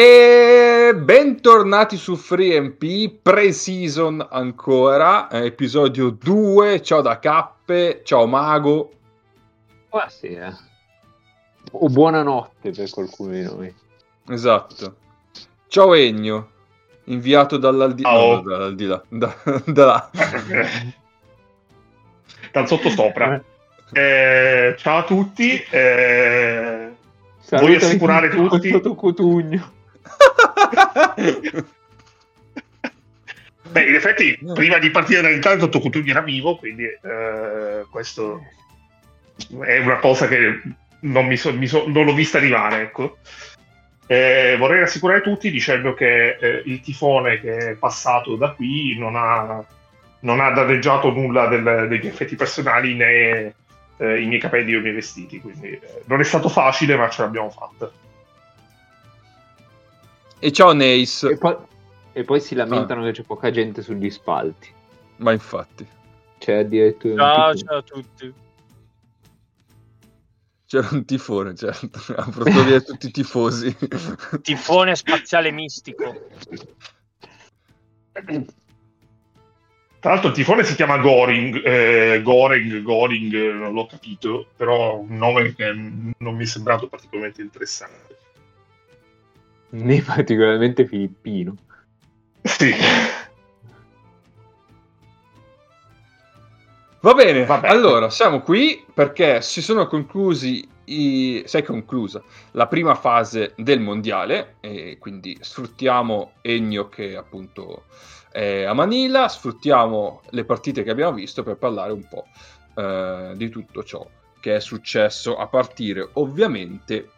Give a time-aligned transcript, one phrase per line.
[0.00, 6.80] E bentornati su FreeMP, pre-season ancora, eh, episodio 2.
[6.82, 8.92] Ciao da Cappe, ciao Mago.
[9.90, 10.56] Buonasera.
[11.72, 13.74] O buonanotte per qualcuno di noi.
[14.28, 14.94] Esatto.
[15.66, 16.48] Ciao Egno,
[17.06, 18.08] inviato dall'aldilà.
[18.08, 18.34] Ciao.
[18.36, 19.02] No, dall'aldilà.
[19.10, 19.34] Da,
[19.66, 20.10] da là.
[22.52, 23.42] dal sottosopra.
[23.92, 25.60] Eh, ciao a tutti.
[25.70, 26.92] eh,
[27.50, 29.74] Voglio assicurare tutti- Cotugno.
[33.70, 38.42] beh, in effetti, prima di partire dall'Italia, Dottor Cutugni era vivo, quindi eh, questo
[39.64, 40.60] è una cosa che
[41.00, 42.82] non, mi so- mi so- non l'ho vista arrivare.
[42.82, 43.18] Ecco.
[44.06, 49.16] Eh, vorrei rassicurare tutti dicendo che eh, il tifone che è passato da qui non
[49.16, 49.62] ha,
[50.20, 53.54] non ha danneggiato nulla del- degli effetti personali né
[53.98, 55.40] eh, i miei capelli o i miei vestiti.
[55.40, 57.90] Quindi eh, non è stato facile, ma ce l'abbiamo fatta.
[60.38, 61.22] E ciao Neis.
[61.24, 61.56] E poi,
[62.12, 64.72] e poi si lamentano che c'è poca gente sugli spalti.
[65.16, 65.86] Ma infatti,
[66.38, 68.32] C'è addirittura Ciao, ciao a tutti.
[70.66, 71.98] c'era un tifone, certo.
[72.14, 73.74] Ha portato via tutti i tifosi.
[74.42, 76.28] Tifone spaziale mistico.
[80.00, 85.16] Tra l'altro il tifone si chiama Goring, eh, Goring, Goring, non l'ho capito, però un
[85.16, 88.16] nome che non mi è sembrato particolarmente interessante.
[89.70, 91.54] Né particolarmente filippino.
[92.42, 92.72] Sì,
[97.00, 97.72] Va bene, Va bene.
[97.72, 101.42] allora siamo qui perché si sono conclusi i...
[101.46, 107.84] si è conclusa la prima fase del mondiale e quindi sfruttiamo Ennio che appunto
[108.32, 112.26] è a Manila, sfruttiamo le partite che abbiamo visto per parlare un po'
[112.74, 114.04] eh, di tutto ciò
[114.40, 117.10] che è successo a partire ovviamente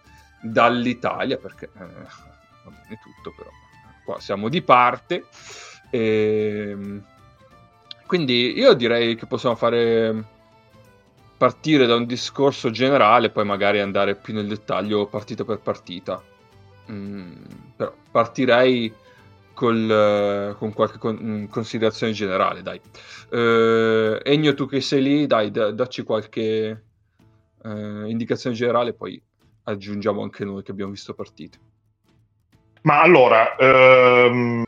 [0.42, 2.29] dall'Italia perché eh,
[2.70, 3.50] va bene tutto però
[4.04, 5.26] qua siamo di parte
[5.90, 7.04] Ehm,
[8.06, 10.24] quindi io direi che possiamo fare
[11.36, 16.22] partire da un discorso generale, poi magari andare più nel dettaglio partita per partita.
[16.90, 17.32] Mm,
[17.76, 18.92] però partirei
[19.54, 22.80] col, eh, con qualche con- mm, considerazione generale, dai.
[23.30, 26.84] Eh, Ennio, tu che sei lì, dai, da- dacci qualche
[27.62, 29.22] eh, indicazione generale, poi
[29.64, 31.58] aggiungiamo anche noi che abbiamo visto partite.
[32.82, 34.64] Ma allora, ehm,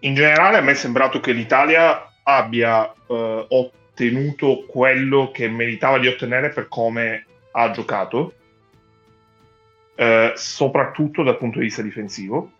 [0.00, 6.08] in generale a me è sembrato che l'Italia abbia eh, ottenuto quello che meritava di
[6.08, 8.34] ottenere per come ha giocato,
[9.94, 12.50] eh, soprattutto dal punto di vista difensivo,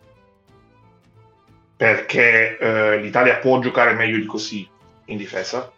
[1.77, 4.67] perché eh, l'Italia può giocare meglio di così
[5.05, 5.71] in difesa.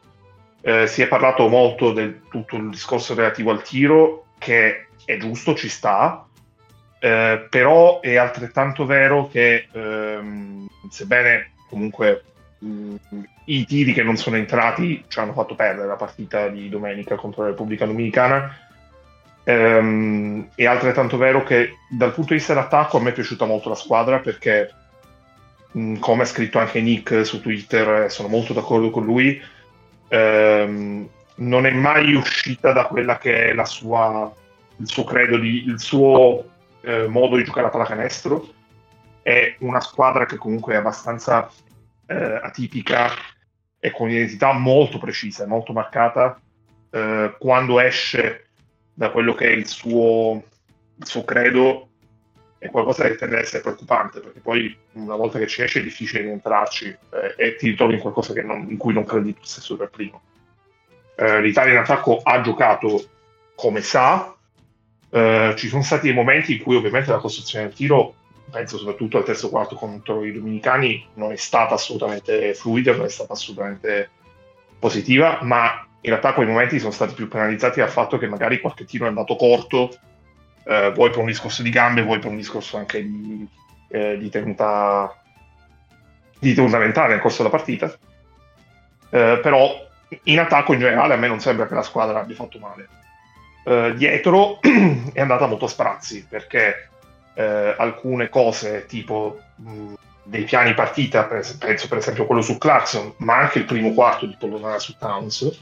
[0.61, 5.55] Eh, si è parlato molto del tutto il discorso relativo al tiro, che è giusto,
[5.55, 6.26] ci sta,
[6.99, 12.23] eh, però è altrettanto vero che ehm, sebbene comunque
[12.59, 12.95] mh,
[13.45, 17.43] i tiri che non sono entrati ci hanno fatto perdere la partita di domenica contro
[17.43, 18.57] la Repubblica Dominicana,
[19.43, 23.69] ehm, è altrettanto vero che dal punto di vista dell'attacco a me è piaciuta molto
[23.69, 24.73] la squadra perché
[25.71, 29.39] mh, come ha scritto anche Nick su Twitter, eh, sono molto d'accordo con lui,
[30.07, 34.33] ehm, non è mai uscita da quella che è la sua,
[34.77, 36.55] il suo credo, di, il suo
[36.87, 38.47] eh, modo di giocare a pallacanestro.
[39.21, 41.51] È una squadra che comunque è abbastanza
[42.05, 43.11] eh, atipica
[43.77, 46.39] e con un'identità molto precisa, molto marcata.
[46.89, 48.45] Eh, quando esce
[48.93, 50.41] da quello che è il suo,
[50.95, 51.89] il suo credo
[52.57, 55.83] è qualcosa che tende ad essere preoccupante perché poi una volta che ci esce è
[55.83, 59.75] difficile rientrarci eh, e ti ritrovi in qualcosa non- in cui non credi tu stesso
[59.75, 60.21] per primo.
[61.17, 63.09] Eh, L'Italia in attacco ha giocato
[63.55, 64.36] come sa,
[65.09, 68.15] eh, ci sono stati dei momenti in cui ovviamente la costruzione del tiro,
[68.49, 73.09] penso soprattutto al terzo quarto contro i dominicani, non è stata assolutamente fluida, non è
[73.09, 74.09] stata assolutamente
[74.79, 78.85] positiva, ma in realtà quei momenti sono stati più penalizzati dal fatto che magari qualche
[78.85, 79.97] tiro è andato corto,
[80.63, 83.47] eh, vuoi per un discorso di gambe, vuoi per un discorso anche di,
[83.89, 85.21] eh, di tenuta
[86.39, 87.87] di tenuta mentale nel corso della partita.
[89.09, 89.85] Eh, però
[90.23, 92.87] in attacco in generale a me non sembra che la squadra abbia fatto male.
[93.67, 94.59] Eh, dietro
[95.11, 96.87] è andata molto a sprazzi perché
[97.33, 99.93] eh, alcune cose tipo mh,
[100.23, 104.37] dei piani partita, penso per esempio quello su Clarkson, ma anche il primo quarto di
[104.39, 105.59] Polonara su Towns,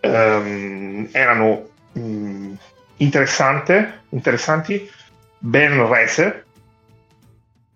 [0.00, 2.52] ehm, erano mh,
[2.96, 4.90] interessante- interessanti,
[5.38, 6.46] ben rese,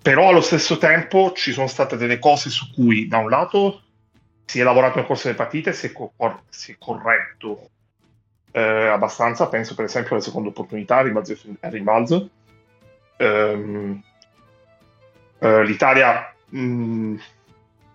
[0.00, 3.82] però allo stesso tempo ci sono state delle cose su cui da un lato
[4.46, 7.68] si è lavorato nel corso delle partite, si è, co- cor- si è corretto
[8.54, 12.30] eh, abbastanza, penso per esempio alle seconde opportunità, rimbalzo e rimbalzo,
[13.16, 14.02] Ehm,
[15.40, 17.16] Eh, L'Italia mh,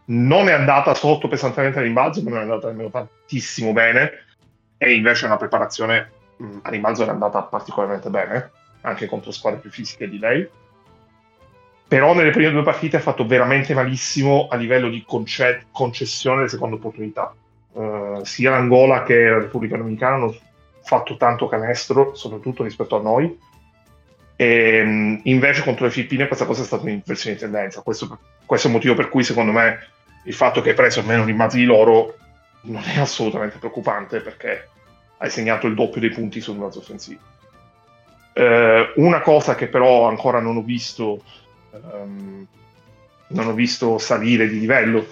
[0.06, 4.12] non è andata sotto pesantemente a rimbalzo, ma non è andata nemmeno tantissimo bene,
[4.78, 8.52] e invece una preparazione mh, a rimbalzo era andata particolarmente bene,
[8.82, 10.48] anche contro squadre più fisiche di lei.
[11.88, 16.50] Però nelle prime due partite ha fatto veramente malissimo a livello di conce- concessione delle
[16.50, 17.34] seconde opportunità.
[17.74, 20.36] Eh, sia l'Angola che la Repubblica Dominicana hanno
[20.84, 23.38] fatto tanto canestro, soprattutto rispetto a noi.
[24.36, 27.82] E, mh, invece contro le Filippine questa cosa è stata un'inversione di tendenza.
[27.82, 29.80] Questo, questo è il motivo per cui secondo me
[30.26, 32.16] il fatto che hai preso almeno rimbalzi di loro
[32.62, 34.70] non è assolutamente preoccupante perché
[35.18, 37.22] hai segnato il doppio dei punti sul rimbalzo offensivo.
[38.34, 41.22] Eh, una cosa che però ancora non ho visto
[41.72, 42.48] ehm,
[43.30, 45.06] non ho visto salire di livello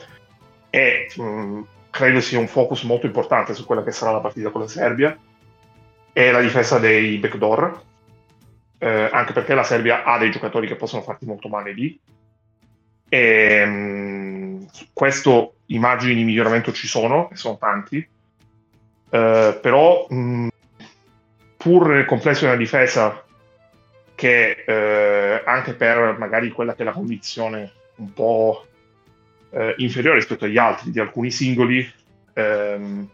[0.69, 4.61] e mh, credo sia un focus molto importante su quella che sarà la partita con
[4.61, 5.17] la Serbia
[6.17, 7.81] è la difesa dei backdoor
[8.79, 11.99] eh, anche perché la Serbia ha dei giocatori che possono farti molto male lì.
[13.07, 17.97] E mh, su questo immagini di miglioramento ci sono e sono tanti.
[17.97, 20.47] Eh, però mh,
[21.55, 23.23] pur nel complesso di una difesa
[24.15, 28.65] che eh, anche per magari quella che è la condizione un po'
[29.51, 31.87] eh, inferiore rispetto agli altri di alcuni singoli,
[32.33, 33.07] ehm,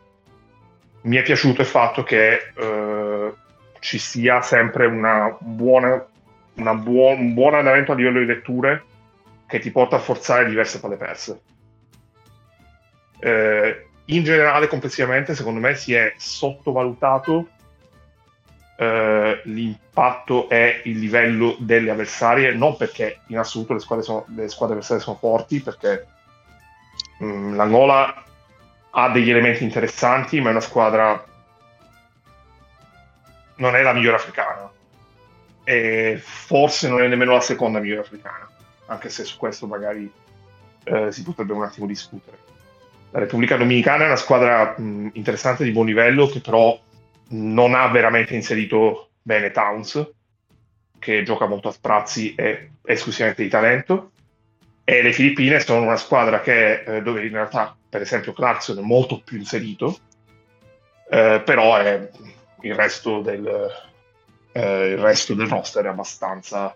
[1.04, 3.34] mi è piaciuto il fatto che eh,
[3.80, 6.06] ci sia sempre una buona,
[6.56, 8.84] una buon, un buon andamento a livello di letture
[9.48, 11.42] che ti porta a forzare diverse palle perse.
[13.20, 17.48] Eh, in generale, complessivamente, secondo me si è sottovalutato
[18.76, 24.50] eh, l'impatto è il livello delle avversarie, non perché in assoluto le squadre, sono, le
[24.50, 26.08] squadre avversarie sono forti, perché
[27.20, 28.23] mh, l'Angola
[28.96, 31.26] ha degli elementi interessanti, ma è una squadra
[33.56, 34.70] non è la migliore africana
[35.64, 38.50] e forse non è nemmeno la seconda migliore africana,
[38.88, 40.12] anche se su questo magari
[40.84, 42.38] eh, si potrebbe un attimo discutere.
[43.12, 46.80] La Repubblica Dominicana è una squadra mh, interessante di buon livello che però
[47.30, 50.12] non ha veramente inserito bene Towns,
[51.00, 54.12] che gioca molto a sprazzi e esclusivamente di talento.
[54.84, 58.82] E le Filippine sono una squadra che, eh, dove in realtà, per esempio, Clarkson è
[58.82, 59.96] molto più inserito,
[61.12, 62.10] eh, però è,
[62.62, 63.46] il, resto del,
[64.52, 66.76] eh, il resto del roster è abbastanza,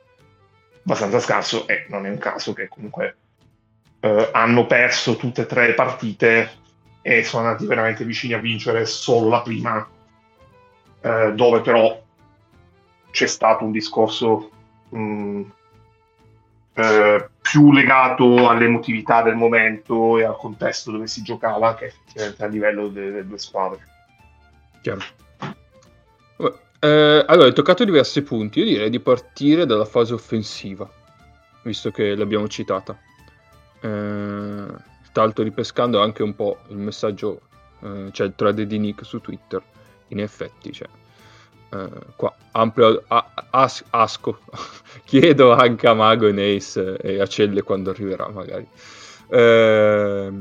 [0.83, 3.17] abbastanza scarso e non è un caso che comunque
[3.99, 6.51] eh, hanno perso tutte e tre le partite
[7.01, 9.89] e sono andati veramente vicini a vincere solo la prima
[11.01, 11.99] eh, dove però
[13.09, 14.51] c'è stato un discorso
[14.89, 15.41] mh,
[16.75, 22.47] eh, più legato all'emotività del momento e al contesto dove si giocava che effettivamente a
[22.47, 23.79] livello delle due squadre.
[24.81, 25.01] Chiaro.
[26.79, 28.59] Eh, allora, hai toccato diversi punti.
[28.59, 30.89] Io direi di partire dalla fase offensiva,
[31.63, 32.97] visto che l'abbiamo citata.
[33.79, 34.65] Eh,
[35.11, 37.41] tanto ripescando anche un po' il messaggio,
[37.81, 39.61] eh, cioè il thread di Nick su Twitter
[40.09, 40.87] in effetti, cioè,
[41.69, 44.39] eh, qua ampio a, as, asco.
[45.05, 48.67] Chiedo anche a Mago e Nace e a Celle quando arriverà, magari.
[49.29, 50.31] Eh,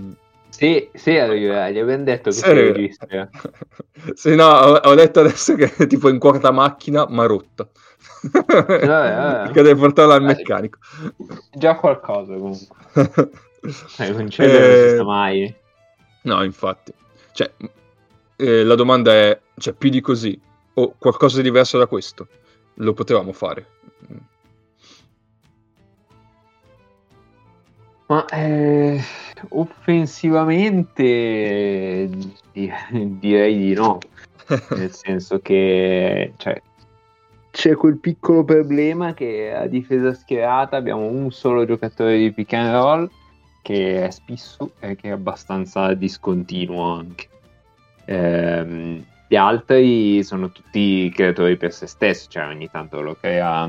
[0.49, 3.29] sì, sì, arriverà, gli abbiamo detto che sì, si registra.
[4.15, 7.69] sì, no, ho, ho, detto adesso che è tipo in quarta macchina, ma rotta.
[8.23, 9.51] Vabbè, vabbè.
[9.53, 10.79] che devi portarla al meccanico.
[11.53, 12.77] Già qualcosa comunque.
[13.99, 15.55] eh, non c'è eh, non mai.
[16.23, 16.93] No, infatti.
[17.33, 17.51] Cioè,
[18.37, 20.41] eh, la domanda è, cioè, più di così
[20.79, 22.29] o qualcosa di diverso da questo?
[22.75, 23.67] Lo potevamo fare.
[28.09, 29.03] Ma eh,
[29.49, 32.09] offensivamente
[32.53, 32.73] di-
[33.19, 33.99] direi di no,
[34.77, 36.63] nel senso che cioè,
[37.51, 42.71] c'è quel piccolo problema che a difesa schierata abbiamo un solo giocatore di pick and
[42.71, 43.11] roll
[43.63, 47.29] che è Spissu e che è abbastanza discontinuo anche.
[48.05, 53.69] Ehm, gli altri sono tutti creatori per se stessi, cioè ogni tanto lo crea,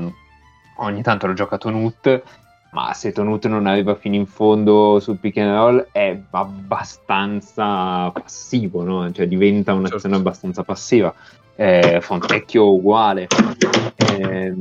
[0.76, 2.22] ogni tanto lo gioca Tonut,
[2.70, 8.84] ma se Tonut non arriva fino in fondo sul pick and roll è abbastanza passivo,
[8.84, 9.10] no?
[9.10, 10.16] cioè diventa un'azione certo.
[10.16, 11.12] abbastanza passiva.
[11.56, 13.26] Eh, Fontecchio uguale,
[13.96, 14.54] eh,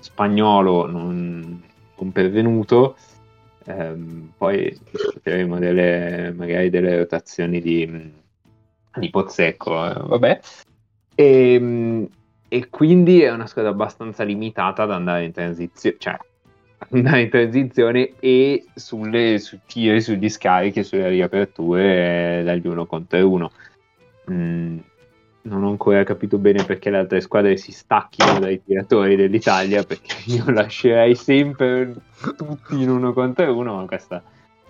[0.00, 1.62] Spagnolo non,
[1.98, 2.96] non pervenuto.
[3.64, 3.94] Eh,
[4.38, 4.80] poi
[5.22, 8.21] delle, magari delle rotazioni di,
[8.94, 10.40] di Pozzecco, eh, vabbè.
[11.14, 12.08] E,
[12.48, 16.16] e, quindi è una squadra abbastanza limitata ad andare in transizione, cioè
[16.90, 23.28] andare in transizione e sulle, su tiri, sugli scarichi, sulle riaperture eh, dagli uno contro
[23.28, 23.50] uno.
[24.30, 24.78] Mm,
[25.42, 30.14] non ho ancora capito bene perché le altre squadre si stacchino dai tiratori dell'Italia, perché
[30.30, 31.94] io lascerei sempre
[32.36, 34.22] tutti in uno contro uno, ma questa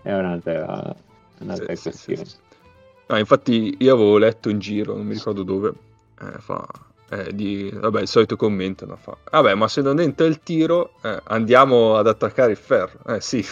[0.03, 0.95] è un'altra,
[1.39, 2.25] un'altra sì, questione.
[2.25, 2.51] sì, sì.
[3.07, 5.73] No, infatti io avevo letto in giro, non mi ricordo dove,
[6.21, 6.67] eh, fa,
[7.11, 10.95] eh, di, vabbè, il solito commento, no, fa, vabbè, ma se non entra il tiro,
[11.03, 12.99] eh, andiamo ad attaccare il ferro.
[13.07, 13.45] Eh sì,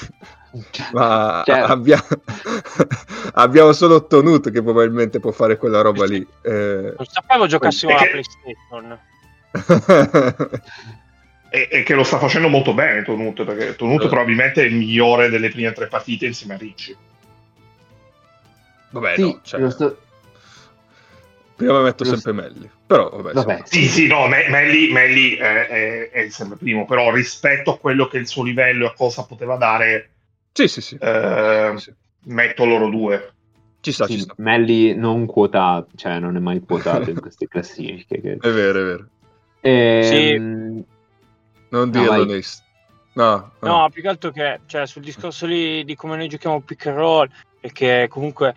[0.92, 2.02] ma Cioè- abbia-
[3.34, 6.26] abbiamo solo ottenuto che probabilmente può fare quella roba lì.
[6.42, 8.98] Eh, Non sapevo giocassimo alla PlayStation.
[11.52, 14.06] E, e che lo sta facendo molto bene Tonut, perché Tonut Eh.
[14.06, 16.96] probabilmente è il migliore delle prime tre partite insieme a Ricci.
[18.90, 19.98] Vabbè, Sì, no, cioè, sto-
[21.56, 23.62] prima metto lo- sempre Melli, però vabbè, Vabbè.
[23.64, 28.06] Sì, sì, no, Me- Melli, Melli è, è- è sempre primo, però rispetto a quello
[28.06, 30.10] che è il suo livello e a cosa poteva dare,
[30.52, 31.92] sì, sì, sì, eh, Sì.
[32.24, 33.32] metto loro due.
[33.80, 34.34] ci sta, sì, ci sta.
[34.38, 38.20] Melli non quotato, cioè non è mai quotato in queste classifiche.
[38.20, 39.08] che- È vero, è vero.
[39.62, 40.84] Ehm,
[41.70, 42.24] Non No, dirlo.
[42.24, 42.62] Nace.
[43.12, 43.68] No, no.
[43.78, 46.96] No, più che altro che cioè, sul discorso lì di come noi giochiamo pick and
[46.96, 47.28] roll
[47.60, 48.54] è che comunque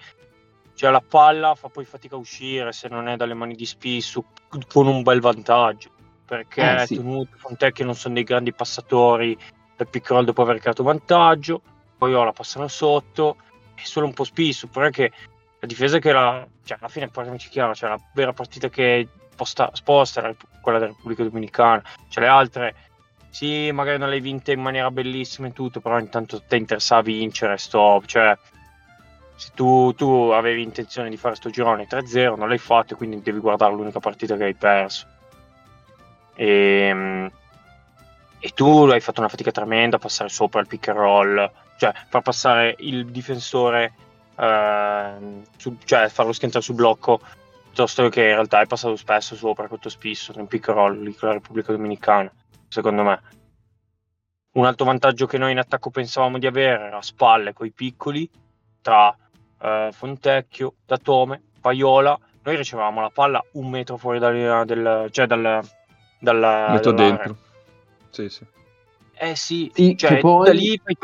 [0.84, 4.26] cioè, la palla fa poi fatica a uscire se non è dalle mani di Spissu
[4.68, 5.92] con un bel vantaggio
[6.26, 6.96] perché Eh, sì.
[6.96, 9.38] Tonut e Fontecchio non sono dei grandi passatori
[9.78, 11.62] and roll dopo aver creato vantaggio
[11.98, 13.38] poi ora passano sotto
[13.76, 15.10] è solo un po' Spissu però è che
[15.60, 19.70] la difesa che la cioè alla fine parliamoci chiaro cioè la vera partita che posta,
[19.72, 22.76] sposta è la Repu- quella della Repubblica Dominicana cioè le altre
[23.30, 27.58] sì, magari non l'hai vinta in maniera bellissima e tutto, però intanto ti interessa vincere,
[27.58, 28.06] stop.
[28.06, 28.38] Cioè,
[29.36, 33.40] se tu, tu avevi intenzione di fare sto girone 3-0, non l'hai fatto, quindi devi
[33.40, 35.08] guardare l'unica partita che hai perso.
[36.36, 37.32] E,
[38.40, 41.94] e tu hai fatto una fatica tremenda a passare sopra il pick and roll, cioè
[42.10, 43.94] far passare il difensore,
[44.36, 47.20] ehm, su- cioè farlo schiantare sul blocco,
[47.64, 51.16] piuttosto che in realtà è passato spesso sopra col tuo spisso nel pick and roll
[51.16, 52.32] con la Repubblica Dominicana
[52.74, 53.22] secondo me.
[54.54, 58.30] Un altro vantaggio che noi in attacco pensavamo di avere era spalle coi piccoli
[58.82, 59.16] tra
[59.64, 62.20] eh, Fontecchio, Datome, Paiola.
[62.44, 65.62] Noi ricevevamo la palla un metro fuori dal, del, cioè dal,
[66.20, 67.38] dal, Metto dentro.
[68.10, 68.46] Sì, sì.
[69.16, 70.98] Eh sì, Sì, cioè, poi- da lì fai,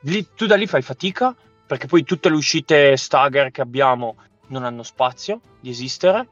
[0.00, 1.34] lì- tu da lì fai fatica
[1.66, 4.16] perché poi tutte le uscite stagger che abbiamo
[4.48, 6.28] non hanno spazio di esistere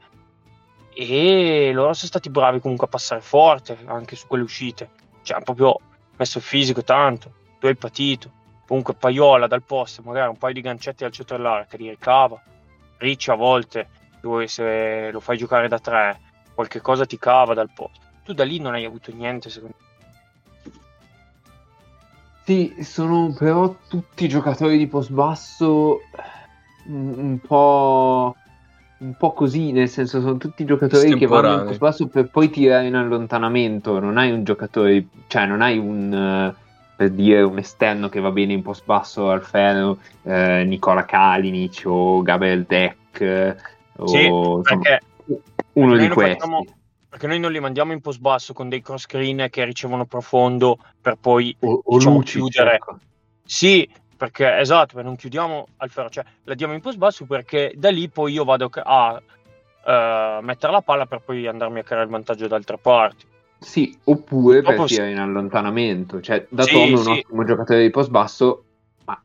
[0.93, 4.91] e loro sono stati bravi comunque a passare forte anche su quelle uscite.
[5.23, 5.79] Cioè, hanno proprio
[6.15, 8.31] messo il fisico tanto, tu hai patito.
[8.67, 12.41] Comunque Paiola dal posto, magari un paio di gancetti al centro dell'area che li ricava.
[12.97, 13.87] Ricci a volte,
[14.21, 16.19] dove se lo fai giocare da tre,
[16.53, 17.99] qualche cosa ti cava dal posto.
[18.23, 19.83] Tu da lì non hai avuto niente, secondo me.
[22.43, 26.01] Sì, sono però tutti giocatori di post basso
[26.85, 28.35] un, un po',
[28.99, 32.49] un po' così, nel senso sono tutti giocatori che vanno in post basso per poi
[32.49, 36.53] tirare in allontanamento, non hai un giocatore, cioè non hai un,
[36.95, 41.83] per dire, un esterno che va bene in post basso al ferro, eh, Nicola Kalinic
[41.85, 43.55] o Gabriel Deck eh,
[43.97, 44.99] o Sì, insomma, perché
[45.73, 46.39] uno di questi.
[46.39, 46.65] facciamo-
[47.09, 50.79] perché noi non li mandiamo in post basso con dei cross screen che ricevono profondo
[50.99, 52.75] per poi O, o diciamo, Lucic, chiudere.
[52.75, 52.97] ecco.
[53.45, 57.71] Sì, perché esatto, perché non chiudiamo al ferro, cioè la diamo in post basso perché
[57.75, 59.21] da lì poi io vado a
[59.85, 63.25] eh, mettere la palla per poi andarmi a creare il vantaggio da altre parti.
[63.65, 64.93] Sì, oppure per Purtroppo sì.
[64.93, 66.21] tirare in allontanamento.
[66.21, 67.09] Cioè, da Sì, è un sì.
[67.09, 68.63] ottimo giocatore di post basso,
[69.05, 69.19] ma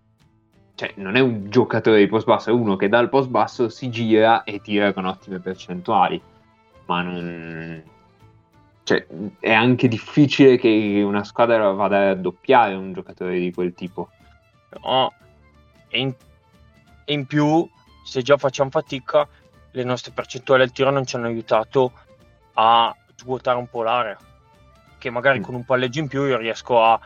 [0.74, 3.90] cioè, non è un giocatore di post basso, è uno che dal post basso si
[3.90, 6.20] gira e tira con ottime percentuali.
[6.86, 7.82] Ma non...
[8.82, 9.06] Cioè,
[9.38, 14.08] è anche difficile che una squadra vada a raddoppiare un giocatore di quel tipo.
[14.82, 15.12] No.
[15.88, 16.14] E, in,
[17.04, 17.68] e in più,
[18.04, 19.28] se già facciamo fatica,
[19.72, 21.92] le nostre percentuali al tiro non ci hanno aiutato
[22.54, 24.16] a svuotare un po' l'area.
[25.00, 25.42] Che magari Mm.
[25.42, 27.00] con un palleggio in più io riesco a,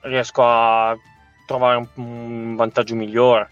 [0.00, 0.96] riesco a
[1.46, 3.50] trovare un, un vantaggio migliore.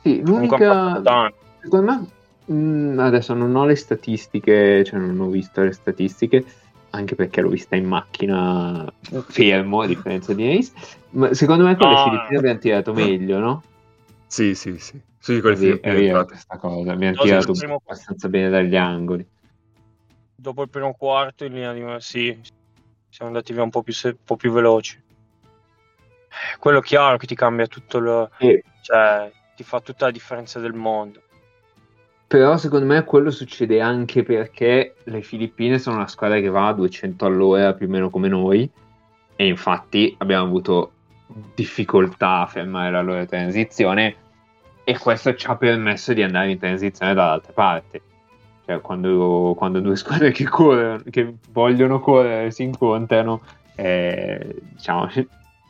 [0.00, 1.02] Sì, l'unica...
[1.60, 2.08] Secondo
[2.46, 6.46] me, mh, adesso non ho le statistiche, cioè non ho visto le statistiche,
[6.90, 8.90] anche perché l'ho vista in macchina
[9.26, 10.72] fermo, a differenza di Ace,
[11.10, 12.02] ma secondo me con le Ah.
[12.02, 13.62] Filippine abbiamo tirato meglio, no?
[14.26, 14.98] Sì, sì, sì.
[15.18, 18.76] Sì, con le vero, è Filippine, vero questa cosa, abbiamo tirato primo- abbastanza bene dagli
[18.76, 19.26] angoli.
[20.40, 22.40] Dopo il primo quarto, in linea di sì,
[23.08, 24.96] siamo andati via un po' più, se- un po' più veloci.
[24.96, 28.30] Eh, Quello chiaro che ti cambia tutto il.
[28.38, 31.22] E- cioè, ti fa tutta la differenza del mondo.
[32.28, 36.74] però secondo me quello succede anche perché le Filippine sono una squadra che va a
[36.74, 38.70] 200 all'ora più o meno come noi
[39.34, 40.92] e infatti abbiamo avuto
[41.54, 44.14] difficoltà a fermare la loro transizione
[44.84, 48.02] e questo ci ha permesso di andare in transizione dall'altra parte.
[48.68, 53.40] Cioè, quando, quando due squadre che corrono, che vogliono correre, si incontrano,
[53.74, 55.08] eh, diciamo,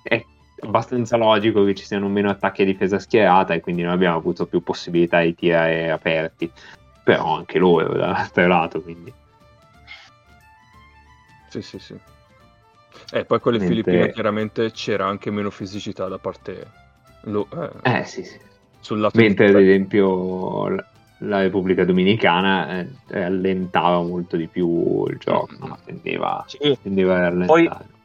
[0.03, 0.25] è
[0.63, 4.47] abbastanza logico che ci siano meno attacchi a difesa schierata e quindi non abbiamo avuto
[4.47, 6.51] più possibilità di tirare aperti.
[7.05, 9.13] Però anche loro dall'altro lato, quindi.
[11.51, 11.93] Sì, sì, sì.
[13.13, 16.67] E eh, poi con le Mentre- Filippine chiaramente c'era anche meno fisicità da parte
[17.23, 17.47] lo-
[17.85, 18.37] eh, Eh sì, sì.
[18.81, 20.75] sul lato Mentre ad esempio
[21.19, 25.67] la Repubblica Dominicana eh, allentava molto di più il gioco, Mm.
[25.67, 25.79] no?
[25.85, 26.79] tendeva, Sì.
[26.83, 27.47] tendeva a rallentare.
[27.47, 27.97] Poi-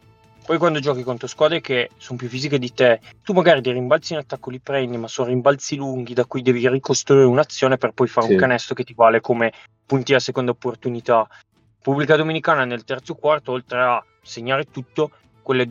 [0.45, 4.11] Poi quando giochi contro squadre che sono più fisiche di te, tu magari dei rimbalzi
[4.11, 8.07] in attacco li prendi, ma sono rimbalzi lunghi da cui devi ricostruire un'azione per poi
[8.09, 8.33] fare Sì.
[8.33, 9.53] un canestro che ti vale come
[9.85, 11.25] punti a seconda opportunità.
[11.81, 15.63] Pubblica Dominicana nel terzo quarto, oltre a segnare tutto, quelle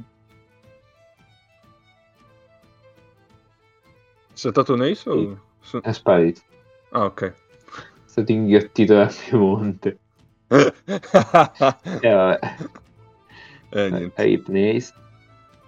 [4.33, 5.39] È stato Nace o...
[5.83, 6.41] È sparito,
[6.93, 7.23] Ah, ok.
[7.25, 7.33] è
[8.07, 9.99] stato inghiottito da Piemonte.
[10.53, 10.59] eh,
[12.03, 12.39] E
[13.71, 14.93] vabbè, niente, Rip Nace.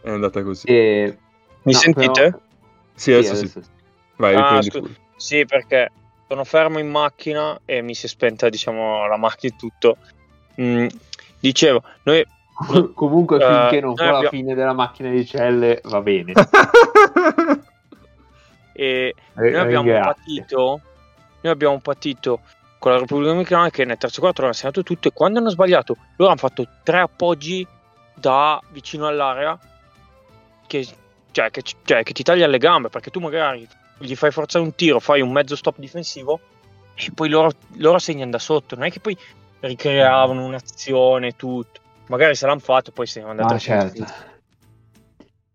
[0.02, 0.66] è andata così.
[0.66, 1.19] E...
[1.62, 2.11] Mi no, sentite?
[2.12, 2.38] però-
[2.95, 3.47] Sì, adesso sì.
[3.49, 3.61] sì.
[4.16, 4.90] Vai, Ah, pure.
[5.16, 5.90] Sì, perché
[6.28, 9.96] sono fermo in macchina e mi si è spenta, diciamo, la macchina e tutto.
[10.61, 10.87] Mm,
[11.40, 12.25] dicevo, noi
[12.94, 16.33] Comunque Eh, finché non fa la abbiamo- fine della macchina di celle va bene.
[18.72, 20.12] e Eh, noi abbiamo Ringrazio.
[20.14, 20.81] patito
[21.44, 22.40] noi abbiamo patito
[22.78, 25.96] con la Repubblica Dominicana che nel terzo quarto hanno segnato tutto e quando hanno sbagliato
[26.16, 27.66] loro hanno fatto tre appoggi
[28.14, 29.59] da vicino all'area
[30.66, 30.87] che,
[31.30, 33.66] cioè, che, cioè, che ti taglia le gambe perché tu magari
[33.98, 36.40] gli fai forzare un tiro fai un mezzo stop difensivo
[36.94, 38.76] e poi loro, loro segnano da sotto.
[38.76, 39.16] Non è che poi
[39.61, 41.80] ricreavano un'azione tutto.
[42.07, 44.04] Magari se l'hanno fatto poi se ne vanno Ah, certo.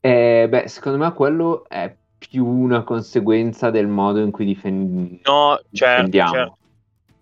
[0.01, 5.59] Eh, beh, secondo me quello è più una conseguenza del modo in cui difen- no
[5.71, 6.31] certo, difendiamo.
[6.31, 6.57] certo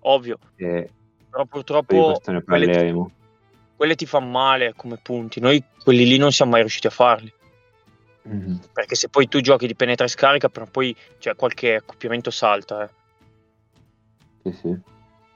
[0.02, 0.90] ovvio Eh,
[1.30, 3.12] però purtroppo quelle- parleremo.
[3.76, 5.40] quelle ti fanno male come punti.
[5.40, 7.32] Noi quelli lì non siamo mai riusciti a farli.
[8.24, 8.60] Mhm.
[8.74, 12.84] Perché se poi tu giochi di penetra e scarica, però poi cioè, qualche accoppiamento salta.
[12.84, 12.90] eh.
[14.44, 14.78] Sì, sì.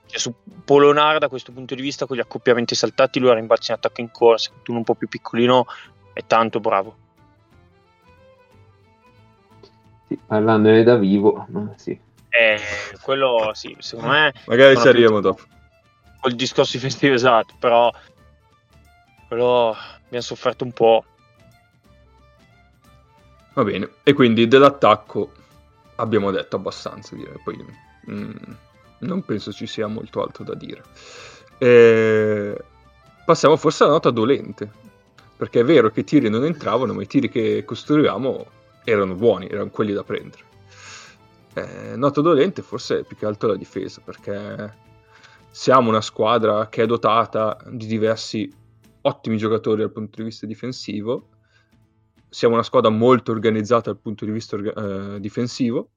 [0.07, 0.33] Cioè, su
[0.65, 4.01] Polonar, da questo punto di vista, con gli accoppiamenti saltati, lui ha rimbalzi in attacco
[4.01, 4.51] in corsa.
[4.63, 5.65] Tu un po' più piccolino
[6.13, 6.95] è tanto bravo.
[10.11, 11.47] Sì, parlandone da vivo,
[11.77, 11.97] sì.
[12.27, 12.59] E
[13.01, 15.41] quello, sì, secondo me, Magari ci arriviamo dopo.
[16.19, 17.89] col discorso difensivo esatto, però
[19.29, 19.73] quello
[20.05, 21.05] abbiamo sofferto un po'.
[23.53, 23.89] Va bene.
[24.03, 25.31] E quindi dell'attacco
[25.95, 27.39] abbiamo detto abbastanza, direi.
[27.41, 27.65] Poi
[28.11, 28.31] mm,
[28.99, 30.83] non penso ci sia molto altro da dire.
[31.57, 32.61] Eh,
[33.23, 34.69] passiamo forse alla nota dolente.
[35.37, 39.47] Perché è vero che i tiri non entravano, ma i tiri che costruivamo erano buoni,
[39.47, 40.43] erano quelli da prendere.
[41.53, 44.73] Eh, nota dolente forse più che altro la difesa, perché
[45.49, 48.49] siamo una squadra che è dotata di diversi
[49.01, 51.27] ottimi giocatori dal punto di vista difensivo.
[52.29, 54.73] Siamo una squadra molto organizzata dal punto di vista orga-
[55.15, 55.89] eh, difensivo.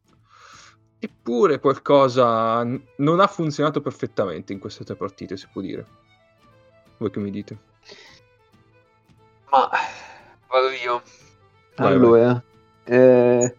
[0.98, 5.86] Eppure qualcosa non ha funzionato perfettamente in queste tre partite, si può dire.
[6.96, 7.58] Voi che mi dite?
[9.50, 9.68] Ma
[10.48, 11.02] vado io.
[11.76, 12.42] Vai, allora,
[12.84, 13.54] eh,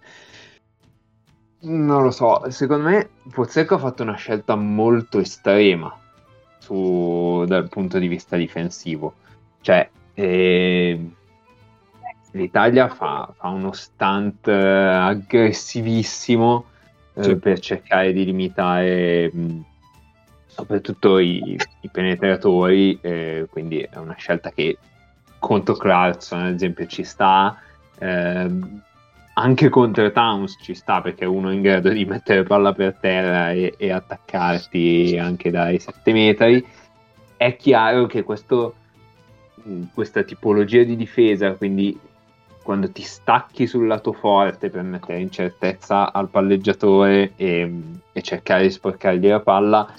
[1.62, 5.96] non lo so, secondo me Pozzecco ha fatto una scelta molto estrema
[6.60, 9.16] su- dal punto di vista difensivo.
[9.62, 11.10] Cioè, eh,
[12.32, 16.66] l'Italia fa, fa uno stunt eh, aggressivissimo
[17.16, 17.36] eh, Sì.
[17.38, 19.64] per cercare di limitare mh,
[20.48, 24.78] soprattutto i, i penetratori, eh, quindi è una scelta che
[25.40, 27.58] contro Clarkson ad esempio ci sta,
[28.00, 28.82] ehm,
[29.38, 33.52] anche contro Towns ci sta perché uno è in grado di mettere palla per terra
[33.52, 36.66] e, e attaccarti anche dai 7 metri.
[37.36, 38.76] È chiaro che questo,
[39.56, 42.00] mh, questa tipologia di difesa, quindi
[42.64, 48.72] quando ti stacchi sul lato forte per mettere incertezza al palleggiatore e, e cercare di
[48.72, 49.94] sporcargli la palla,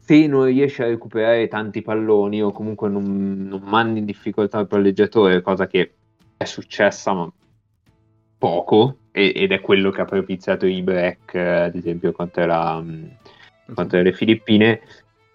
[0.00, 4.66] se non riesci a recuperare tanti palloni o comunque non, non mandi in difficoltà il
[4.66, 5.94] palleggiatore, cosa che
[6.36, 7.32] è successa ma
[8.46, 12.80] poco e- ed è quello che ha propiziato i break, eh, ad esempio contro, la,
[13.74, 14.80] contro le Filippine,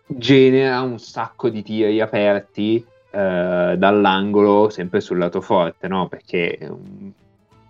[0.05, 2.77] genera un sacco di tiri aperti
[3.11, 6.07] eh, dall'angolo sempre sul lato forte, no?
[6.07, 7.11] Perché un,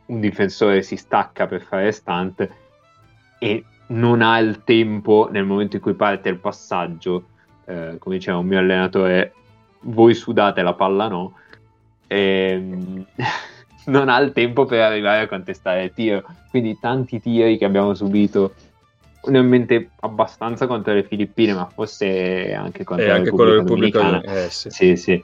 [0.05, 2.47] un difensore si stacca per fare stunt
[3.39, 7.25] e non ha il tempo nel momento in cui parte il passaggio,
[7.65, 9.33] eh, come diceva un mio allenatore,
[9.81, 11.33] voi sudate la palla no,
[12.11, 13.05] Ehm,
[13.85, 16.23] non ha il tempo per arrivare a contestare il tiro.
[16.49, 18.53] Quindi tanti tiri che abbiamo subito,
[19.25, 23.63] ne ho mente abbastanza contro le Filippine, ma forse anche contro E la Repubblica.
[23.63, 24.21] Dominicana.
[24.21, 24.69] Eh, sì.
[24.69, 25.23] Sì, sì.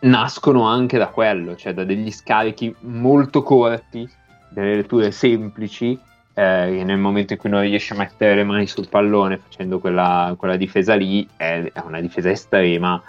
[0.00, 4.08] Nascono anche da quello, cioè da degli scarichi molto corti,
[4.50, 5.98] delle letture semplici,
[6.34, 9.78] eh, che nel momento in cui non riesci a mettere le mani sul pallone facendo
[9.78, 13.00] quella, quella difesa lì, è, è una difesa estrema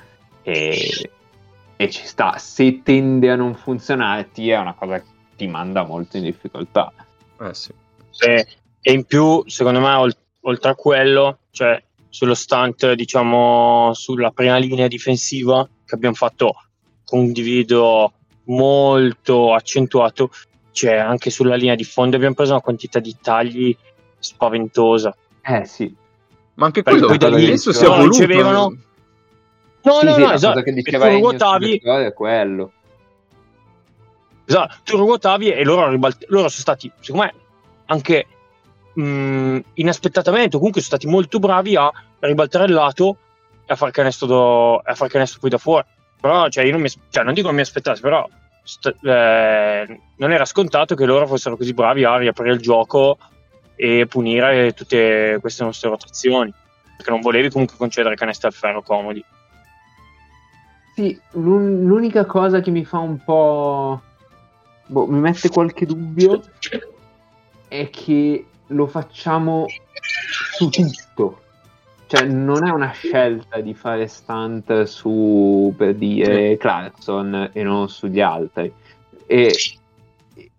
[0.44, 1.12] e,
[1.84, 2.38] e ci sta.
[2.38, 6.94] Se tende a non funzionare, ti è una cosa che ti manda molto in difficoltà.
[7.39, 7.72] Eh, sì.
[8.20, 8.46] E,
[8.82, 14.58] e in più, secondo me, ol- oltre a quello, cioè sullo stunt, diciamo, sulla prima
[14.58, 16.54] linea difensiva che abbiamo fatto
[17.04, 18.13] con un divido
[18.46, 20.30] molto accentuato,
[20.72, 23.76] cioè anche sulla linea di fondo abbiamo preso una quantità di tagli
[24.20, 25.15] spaventosa.
[25.41, 25.94] Eh sì,
[26.56, 28.10] Ma anche quello poi da lì sia voluto.
[28.10, 28.76] ricevevano-
[29.84, 30.54] No, Sì, no, sì, no, esatto.
[30.54, 32.72] cosa che diceva tu ruotavi, è quello.
[34.46, 37.34] esatto, tu ruotavi e loro, ribalt- loro sono stati, secondo me,
[37.86, 38.28] anche
[38.94, 43.17] mh, inaspettatamente, o comunque sono stati molto bravi a ribaltare il lato
[43.65, 45.86] e a far canestro, do- a far canestro poi da fuori.
[46.20, 48.28] Però, cioè, io non, mi, cioè, non dico non mi aspettassi, però
[48.63, 53.17] st- eh, non era scontato che loro fossero così bravi a riaprire il gioco
[53.76, 56.54] e punire tutte queste nostre rotazioni.
[56.96, 59.24] Perché non volevi comunque concedere canestri al ferro comodi.
[61.02, 64.00] Sì, l'un- l'unica cosa che mi fa un po'...
[64.86, 66.44] boh, mi mette qualche dubbio
[67.68, 69.66] è che lo facciamo
[70.54, 71.42] su tutto.
[72.06, 78.22] Cioè, non è una scelta di fare stunt su, per dire, Clarkson e non sugli
[78.22, 78.72] altri.
[79.26, 79.56] E,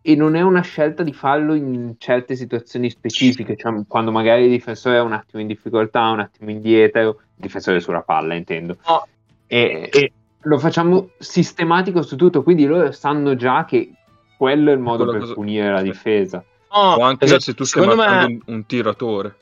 [0.00, 4.50] e non è una scelta di farlo in certe situazioni specifiche, cioè quando magari il
[4.50, 8.78] difensore è un attimo in difficoltà, un attimo indietro, il difensore sulla palla, intendo.
[8.88, 9.07] No.
[9.46, 13.92] E, E- lo facciamo sistematico su tutto, quindi loro sanno già che
[14.37, 16.44] quello è il modo Quella per cosa- punire la difesa.
[16.72, 19.37] No, O anche esatto, se tu stai marcando me un, un tiratore.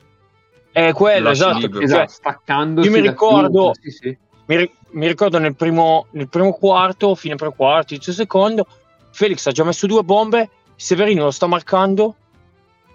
[0.71, 1.57] è quello, lasci esatto.
[1.59, 1.83] libero.
[1.83, 4.17] Esatto, Cioè, staccandosi io mi ricordo- sì, sì.
[4.45, 8.65] mi, ri- mi ricordo nel primo, nel primo quarto, fine primo quarto, inizio secondo,
[9.11, 12.15] Felix ha già messo due bombe, Severino lo sta marcando,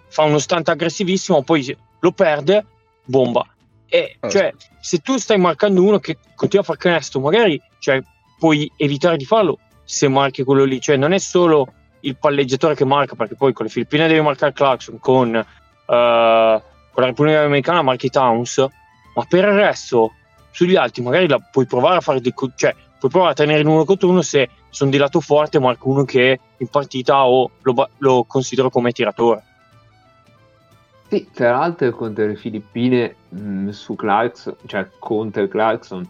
[0.09, 2.65] fa uno stunt aggressivissimo, poi lo perde,
[3.05, 3.47] bomba.
[3.89, 4.29] E Eh.
[4.31, 8.03] cioè, se tu stai marcando uno che continua a far canestro, magari cioè,
[8.39, 10.81] puoi evitare di farlo se marchi quello lì.
[10.81, 14.53] Cioè, non è solo il palleggiatore che marca, perché poi con le Filippine devi marcare
[14.53, 15.45] Clarkson, con, eh,
[15.87, 18.59] con la Repubblica Dominicana marchi Towns,
[19.15, 20.13] ma per il resto,
[20.51, 23.67] sugli altri, magari la puoi provare a fare dei, cioè, puoi provare a tenere in
[23.67, 27.89] uno contro uno se sono di lato forte, marco uno che in partita o lo,
[27.99, 29.43] lo considero come tiratore.
[31.09, 36.09] Sì, tra l'altro contro le Filippine mh, su Clarkson, cioè contro Clarkson,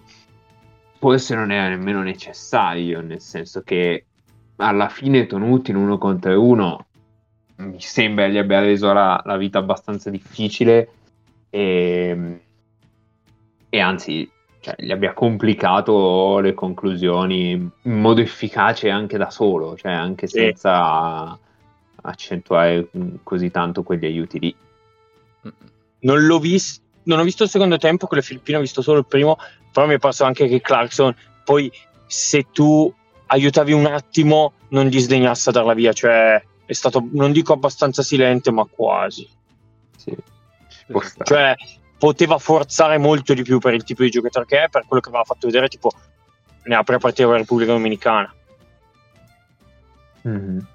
[0.99, 4.07] forse non era nemmeno necessario, nel senso che
[4.57, 6.87] alla fine Tonuti in uno contro uno
[7.57, 10.89] mi sembra gli abbia reso la, la vita abbastanza difficile
[11.51, 12.41] e,
[13.69, 14.29] e anzi
[14.61, 21.39] cioè, gli abbia complicato le conclusioni in modo efficace anche da solo, cioè anche senza
[22.03, 24.57] accentuare mh, così tanto quegli aiuti lì.
[26.01, 28.99] Non l'ho visto, non ho visto il secondo tempo con le Filippine, ho visto solo
[28.99, 29.39] il primo,
[29.73, 31.71] però mi è parso anche che Clarkson, poi
[32.07, 32.93] se tu
[33.27, 38.03] aiutavi un attimo, non gli sdegnasse a darla via, cioè è stato, non dico abbastanza
[38.03, 39.29] silente, ma quasi.
[39.97, 40.17] Sì.
[41.25, 41.55] Cioè,
[41.99, 45.09] poteva forzare molto di più per il tipo di giocatore che è, per quello che
[45.09, 45.91] aveva fatto vedere, tipo,
[46.65, 48.33] nella prima partita con la Repubblica Dominicana,
[50.23, 50.67] Mhm.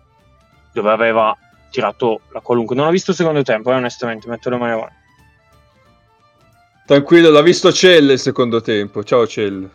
[0.73, 1.37] dove aveva
[1.71, 2.75] tirato la qualunque.
[2.75, 4.99] Non ho visto il secondo tempo, eh, onestamente, metto le mani avanti.
[6.85, 9.03] Tranquillo, l'ha visto Celle il secondo tempo.
[9.03, 9.69] Ciao Celle.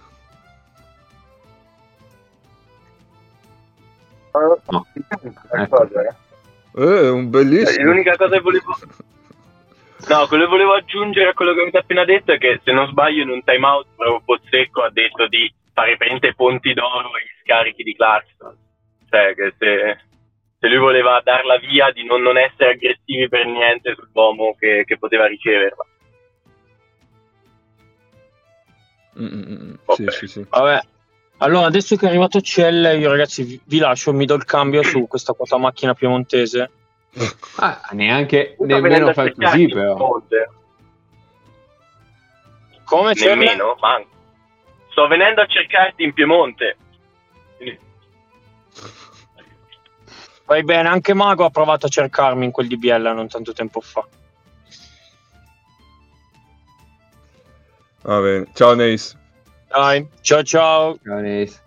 [4.68, 4.86] No.
[5.50, 5.82] Una Ecco.
[5.82, 6.14] eh.
[6.76, 7.86] Eh, un bellissimo.
[7.86, 8.76] L'unica cosa che volevo...
[10.08, 12.86] No, quello che volevo aggiungere a quello che avete appena detto è che se non
[12.86, 17.82] sbaglio in un timeout proprio Pozzecco ha detto di fare praticamente ponti d'oro agli scarichi
[17.82, 18.56] di Clarkson.
[19.08, 19.98] Cioè che se,
[20.58, 24.98] se lui voleva darla via di non, non essere aggressivi per niente sull'uomo che, che
[24.98, 25.86] poteva riceverla.
[29.18, 29.74] Mm, mm, mm.
[29.94, 30.12] Sì, Ok.
[30.12, 30.46] sì, sì.
[30.48, 30.80] Vabbè,
[31.38, 34.82] allora adesso che è arrivato Cell, io ragazzi vi, vi lascio, mi do il cambio
[34.82, 36.70] su questa quota macchina piemontese.
[37.58, 39.94] Ah, neanche nemmeno cercarti così, però.
[39.94, 40.50] Piemonte.
[42.84, 43.12] Come?
[43.14, 44.08] Nemmeno, manco.
[44.90, 46.76] Sto venendo a cercarti in Piemonte.
[50.46, 54.06] Vai bene, anche Mago ha provato a cercarmi in quel DBL non tanto tempo fa.
[58.02, 58.46] Va bene.
[58.54, 59.18] Ciao Neis.
[59.68, 60.98] Dai, ciao ciao.
[61.02, 61.60] Ciao, Ace.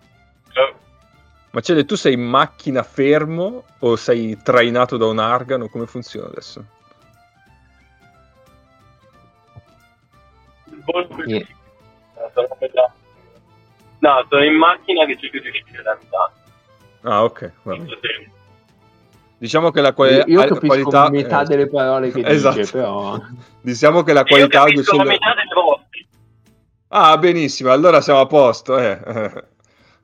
[0.54, 0.74] Oh.
[1.50, 5.68] Ma Cele, tu sei in macchina fermo o sei trainato da un argano?
[5.68, 6.64] Come funziona adesso?
[11.26, 11.46] Yeah.
[13.98, 15.98] No, sono in macchina che cerco di uscire da.
[17.02, 17.52] Ah, ok.
[17.62, 18.38] va bene.
[19.40, 21.08] Diciamo che la, quali- Io, io la capisco qualità...
[21.08, 22.58] metà eh, delle parole che Esatto.
[22.58, 23.18] dice, però...
[23.62, 24.74] Diciamo che la Io qualità audio...
[24.74, 26.06] capisco la metà delle volte.
[26.88, 28.76] Ah, benissimo, allora siamo a posto.
[28.78, 28.98] eh.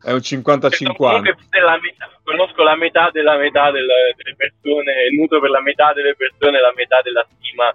[0.06, 0.94] È un Perché 50-50.
[0.96, 5.92] comunque della metà- conosco la metà della metà del- delle persone, nutro per la metà
[5.92, 7.74] delle persone la metà della stima.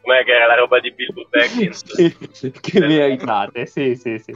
[0.00, 1.84] Com'è che era la roba di Bilbo Baggins?
[2.32, 4.32] Sì, che meritate, sì, sì, sì.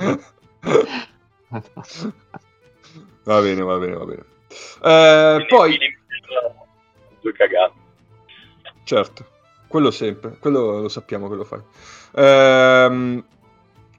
[3.24, 4.24] Va bene, va bene, va bene.
[4.82, 5.98] Eh, Quindi poi,
[7.20, 7.72] due cagate.
[8.84, 9.26] certo,
[9.66, 11.60] quello sempre, quello lo sappiamo che lo fai.
[12.16, 13.24] Ehm,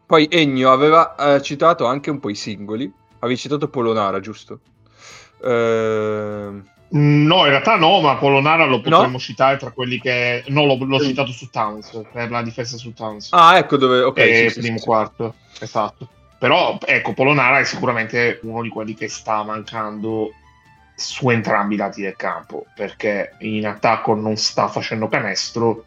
[0.06, 2.91] poi Ennio aveva eh, citato anche un po' i singoli.
[3.20, 4.60] Avevi citato Polonara, giusto?
[5.44, 9.20] Ehm, No, in realtà no, ma Polonara lo potremmo No?
[9.20, 10.44] citare tra quelli che...
[10.48, 13.30] No, l'ho, l'ho citato su Towns, per la difesa su Towns.
[13.32, 14.02] Ah, ecco dove...
[14.02, 14.88] Ok, e sì, sì, primo sì, sì.
[14.89, 16.10] quarto, esatto.
[16.38, 20.34] Però, ecco, Polonara è sicuramente uno di quelli che sta mancando
[21.01, 25.85] su entrambi i lati del campo, perché in attacco non sta facendo canestro,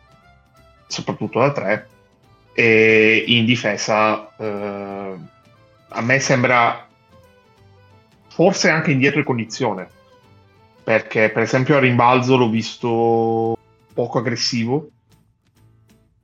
[0.87, 1.89] soprattutto da tre,
[2.53, 5.19] e in difesa eh,
[5.89, 6.87] a me sembra
[8.29, 9.89] forse anche indietro di cognizione,
[10.83, 13.57] perché per esempio a rimbalzo l'ho visto
[13.95, 14.91] poco aggressivo,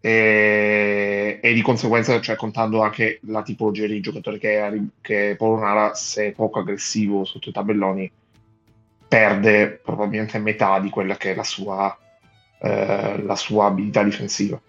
[0.00, 5.94] e, e di conseguenza, cioè contando anche la tipologia di giocatore che è, che Polonara,
[5.94, 8.10] se è poco aggressivo sotto i tabelloni,
[9.10, 11.98] perde probabilmente metà di quella che è la sua,
[12.60, 14.60] eh, la sua abilità difensiva.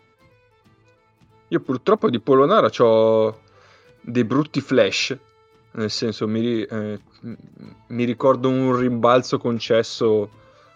[1.50, 3.40] Io purtroppo di Polonara ho
[4.02, 5.16] dei brutti flash,
[5.74, 7.00] nel senso mi, eh,
[7.90, 10.28] mi ricordo un rimbalzo concesso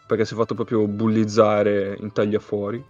[0.05, 2.77] perché si è fatto proprio bullizzare in tagliafuori.
[2.77, 2.85] Mi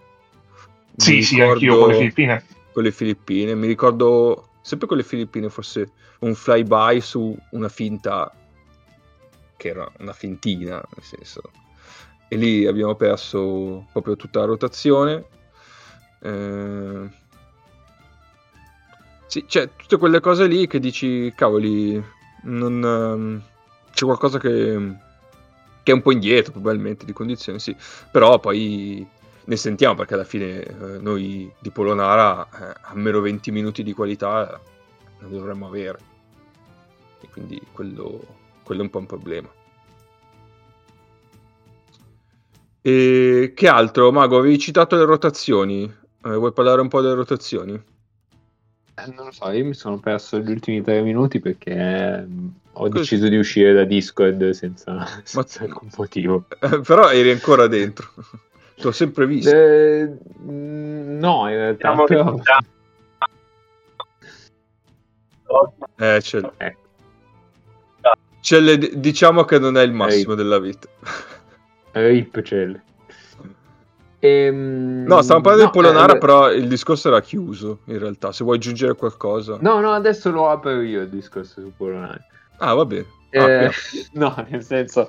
[0.98, 2.46] Sì, sì, anch'io con le Filippine.
[2.74, 3.56] con le Filippine.
[3.56, 8.30] Mi ricordo sempre con le Filippine, forse un flyby su una finta
[9.58, 11.42] che era una fintina, nel senso.
[12.28, 15.26] E lì abbiamo perso proprio tutta la rotazione.
[16.22, 17.10] Eh,
[19.28, 22.02] Sì, cioè, tutte quelle cose lì che dici, cavoli,
[22.44, 23.44] non, ehm,
[23.92, 24.96] c'è qualcosa che,
[25.84, 27.76] che è un po' indietro probabilmente di condizioni, sì.
[28.12, 29.06] Però poi
[29.46, 33.94] ne sentiamo perché alla fine eh, noi di Polonara eh, a meno 20 minuti di
[33.94, 34.60] qualità
[35.20, 36.00] ne dovremmo avere.
[37.22, 39.48] E quindi quello, quello è un po' un problema.
[42.82, 44.38] E che altro, Mago?
[44.38, 45.84] Avevi citato le rotazioni.
[45.84, 47.74] Eh, vuoi parlare un po' delle rotazioni?
[47.74, 52.82] Eh, Non lo so, io mi sono perso gli ultimi tre minuti perché ehm, ho
[52.90, 52.92] Così.
[53.00, 56.46] deciso di uscire da Discord senza, senza alcun motivo.
[56.60, 58.08] Eh, però eri ancora dentro.
[58.78, 59.50] T'ho sempre visto.
[59.56, 60.08] Eh,
[60.42, 62.36] mm, no, in realtà, però...
[65.98, 66.85] Eh, c'è, Ecco.
[68.46, 70.88] C'è le- diciamo che non è il massimo della vita.
[71.94, 72.80] Rip Cell.
[74.20, 78.32] Ehm, No, stavamo parlando no, di Polonara, eh, però il discorso era chiuso, in realtà.
[78.32, 79.58] Se vuoi aggiungere qualcosa...
[79.62, 82.24] No, no, adesso lo apro io il discorso su Polonara.
[82.60, 83.06] Ah, va bene.
[83.32, 83.72] Eh, Ah,
[84.14, 85.08] no, nel senso,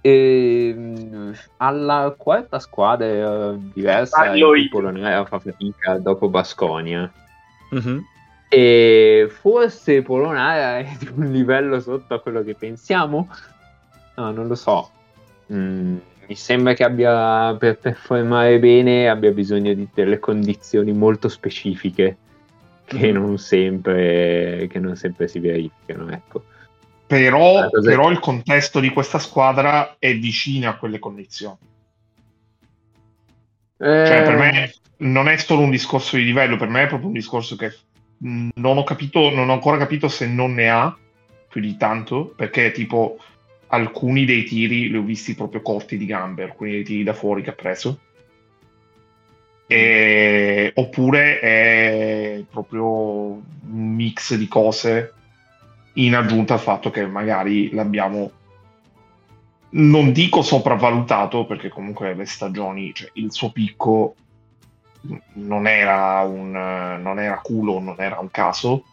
[0.00, 4.68] ehm, alla quarta squadra eh, diversa, il.
[4.70, 7.12] Polonara fa fatica dopo Basconia.
[7.70, 8.02] Mhm.
[8.52, 13.28] E forse Polonara è di un livello sotto a quello che pensiamo?
[14.16, 14.90] No, non lo so.
[15.52, 22.16] Mm, mi sembra che abbia per performare bene abbia bisogno di delle condizioni molto specifiche
[22.86, 23.22] che Mhm.
[23.22, 26.10] non sempre, che non sempre si verificano.
[26.10, 26.44] Ecco.
[27.06, 31.56] Però, Eh, però il contesto di questa squadra è vicino a quelle condizioni.
[33.78, 37.08] Cioè, per Eh, me non è solo un discorso di livello, per me è proprio
[37.08, 37.72] un discorso che
[38.22, 40.96] non ho capito, non ho ancora capito se non ne ha
[41.48, 43.18] più di tanto, perché tipo
[43.68, 47.42] alcuni dei tiri li ho visti proprio corti di gambe, alcuni dei tiri da fuori
[47.42, 48.00] che ha preso.
[49.66, 55.14] E- oppure è proprio un mix di cose
[55.94, 58.32] in aggiunta al fatto che magari l'abbiamo
[59.72, 64.16] non dico sopravvalutato perché comunque le stagioni, cioè il suo picco
[65.34, 68.84] non era un non era culo, non era un caso,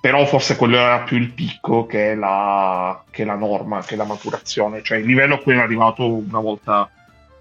[0.00, 4.82] però forse quello era più il picco che la, che la norma, che la maturazione,
[4.82, 6.90] cioè il livello a cui era arrivato una volta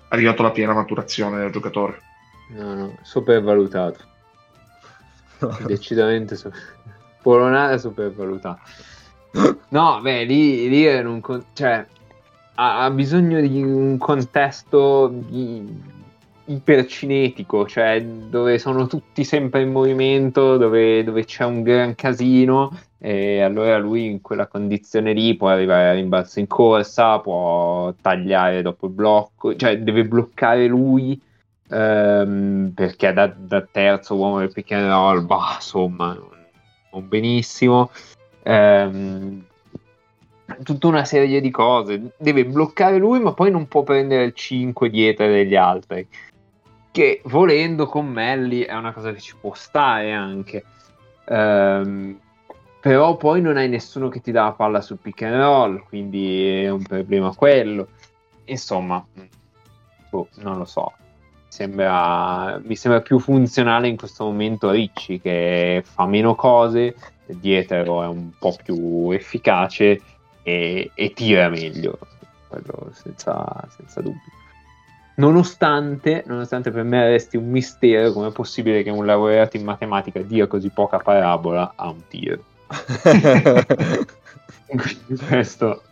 [0.09, 2.01] arrivato alla piena maturazione del giocatore.
[2.49, 4.09] no, no, sopravvalutato.
[5.65, 6.51] Decisamente so-
[7.21, 7.77] Polonara.
[9.69, 11.85] No, beh, lì, lì è un con- cioè,
[12.55, 15.99] ha, ha bisogno di un contesto di-
[16.45, 23.41] ipercinetico, cioè dove sono tutti sempre in movimento, dove, dove c'è un gran casino e
[23.41, 28.87] allora lui in quella condizione lì può arrivare a rimbalzo in corsa, può tagliare dopo
[28.87, 31.19] il blocco, cioè deve bloccare lui
[31.69, 36.17] ehm, perché da, da terzo uomo del pick and roll, bah, insomma,
[36.91, 37.89] non benissimo.
[38.43, 39.45] Ehm,
[40.63, 42.11] tutta una serie di cose.
[42.17, 46.07] Deve bloccare lui, ma poi non può prendere il 5 dietro degli altri.
[46.91, 50.63] Che volendo con Melli è una cosa che ci può stare anche.
[51.25, 52.19] Ehm,
[52.81, 56.63] però poi non hai nessuno che ti dà la palla sul pick and roll, quindi
[56.63, 57.87] è un problema quello.
[58.45, 59.05] Insomma,
[60.09, 60.91] boh, non lo so.
[61.47, 68.07] Sembra, mi sembra più funzionale in questo momento Ricci che fa meno cose, dietro è
[68.07, 70.01] un po' più efficace
[70.43, 71.99] e, e tira meglio,
[72.47, 74.40] quello senza, senza dubbio.
[75.21, 80.19] Nonostante, nonostante per me resti un mistero come è possibile che un laureato in matematica
[80.21, 82.43] dia così poca parabola a un tiro.
[84.65, 85.83] Quindi questo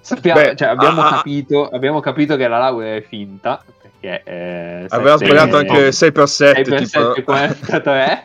[0.00, 4.86] sappiamo, Beh, cioè, abbiamo, ah, capito, abbiamo capito che la laurea è finta perché eh,
[4.88, 7.32] Aveva sbagliato anche 6x7, 6x7, tipo...
[7.32, 8.22] 43.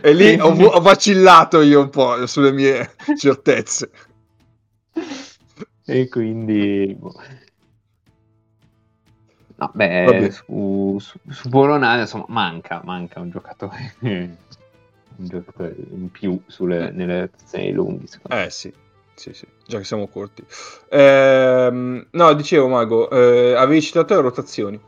[0.00, 3.90] e lì ho, ho vacillato io un po' sulle mie certezze.
[5.84, 7.12] e quindi boh.
[9.60, 14.36] No, beh, su, su, su Polonare insomma manca, manca un giocatore un
[15.28, 18.06] giocatore in più sulle, nelle rotazioni lunghe.
[18.28, 18.72] Eh sì,
[19.14, 20.44] sì, sì, già che siamo corti.
[20.88, 24.80] Ehm, no, dicevo Mago, eh, avevi citato le rotazioni.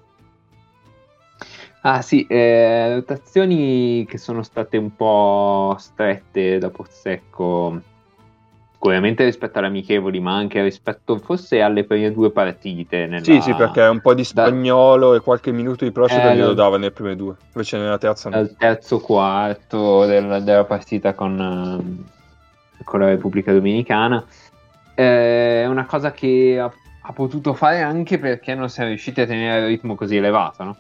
[1.84, 7.82] Ah sì, eh, rotazioni che sono state un po' strette da Pozzecco,
[8.82, 13.06] sicuramente rispetto alle amichevoli, ma anche rispetto forse alle prime due partite.
[13.06, 13.22] Nella...
[13.22, 16.48] Sì, sì, perché un po' di da- spagnolo e qualche minuto di Procida Eh, glielo
[16.48, 18.34] lo- dava nelle prime due, invece nella terza no.
[18.34, 22.04] Dal terzo quarto del- della partita con, ehm,
[22.82, 24.24] con la Repubblica Dominicana.
[24.96, 26.68] Eh, È una cosa che ha,
[27.02, 30.64] ha potuto fare anche perché non si è riusciti a tenere il ritmo così elevato,
[30.64, 30.76] no?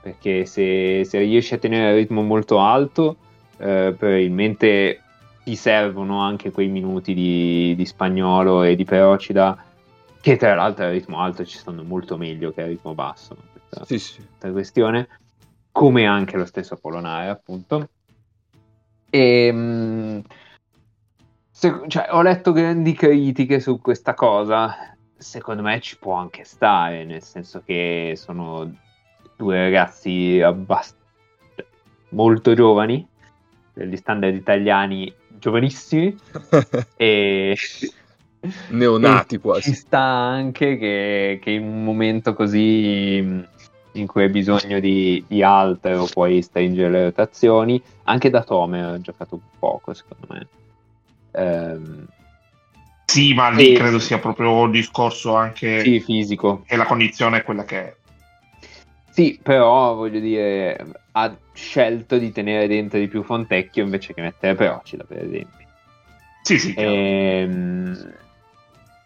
[0.00, 3.16] Perché se, se riesci a tenere il ritmo molto alto,
[3.58, 5.00] eh, probabilmente
[5.42, 9.64] ti servono anche quei minuti di, di spagnolo e di Perocida,
[10.20, 13.36] che tra l'altro al ritmo alto ci stanno molto meglio che al ritmo basso.
[13.52, 14.16] Questa- Sì, sì.
[14.16, 15.08] questa questione,
[15.72, 17.88] come anche lo stesso Polonare, appunto.
[19.08, 20.22] E, mh,
[21.50, 24.94] se- cioè, ho letto grandi critiche su questa cosa.
[25.16, 28.72] Secondo me ci può anche stare, nel senso che sono
[29.36, 30.96] due ragazzi abbast-
[32.10, 33.06] molto giovani,
[33.72, 36.16] degli standard italiani giovanissimi,
[36.96, 37.56] e
[38.68, 39.70] Neonati e quasi.
[39.70, 43.48] Ci sta anche che, che in un momento così
[43.92, 47.82] in cui hai bisogno di, di altro puoi stringere le rotazioni.
[48.04, 50.48] Anche da Tome ha giocato poco, secondo me.
[51.32, 52.06] Ehm,
[53.06, 53.72] Sì, ma lì Sì.
[53.72, 56.62] credo sia proprio il discorso anche sì, fisico.
[56.64, 57.96] che la condizione è quella che è.
[59.10, 60.92] Sì, però voglio dire,
[61.22, 65.66] ha scelto di tenere dentro di più Fontecchio invece che mettere Procida, per esempio.
[66.42, 66.74] Sì, sì.
[66.76, 68.14] Ehm,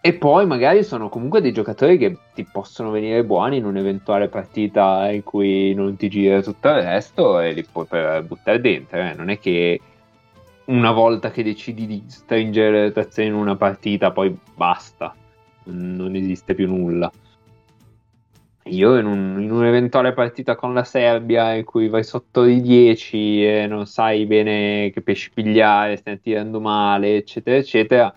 [0.07, 5.11] E poi magari sono comunque dei giocatori che ti possono venire buoni in un'eventuale partita
[5.11, 7.87] in cui non ti gira tutto il resto e li puoi
[8.23, 8.99] buttare dentro.
[8.99, 9.15] eh.
[9.15, 9.81] Non è che
[10.67, 15.15] una volta che decidi di stringere le rotazioni in una partita poi basta,
[15.65, 17.11] non esiste più nulla.
[18.69, 23.45] Io in, un- in un'eventuale partita con la Serbia in cui vai sotto di 10
[23.45, 28.15] e non sai bene che pesci pigliare, stai tirando male, eccetera, eccetera,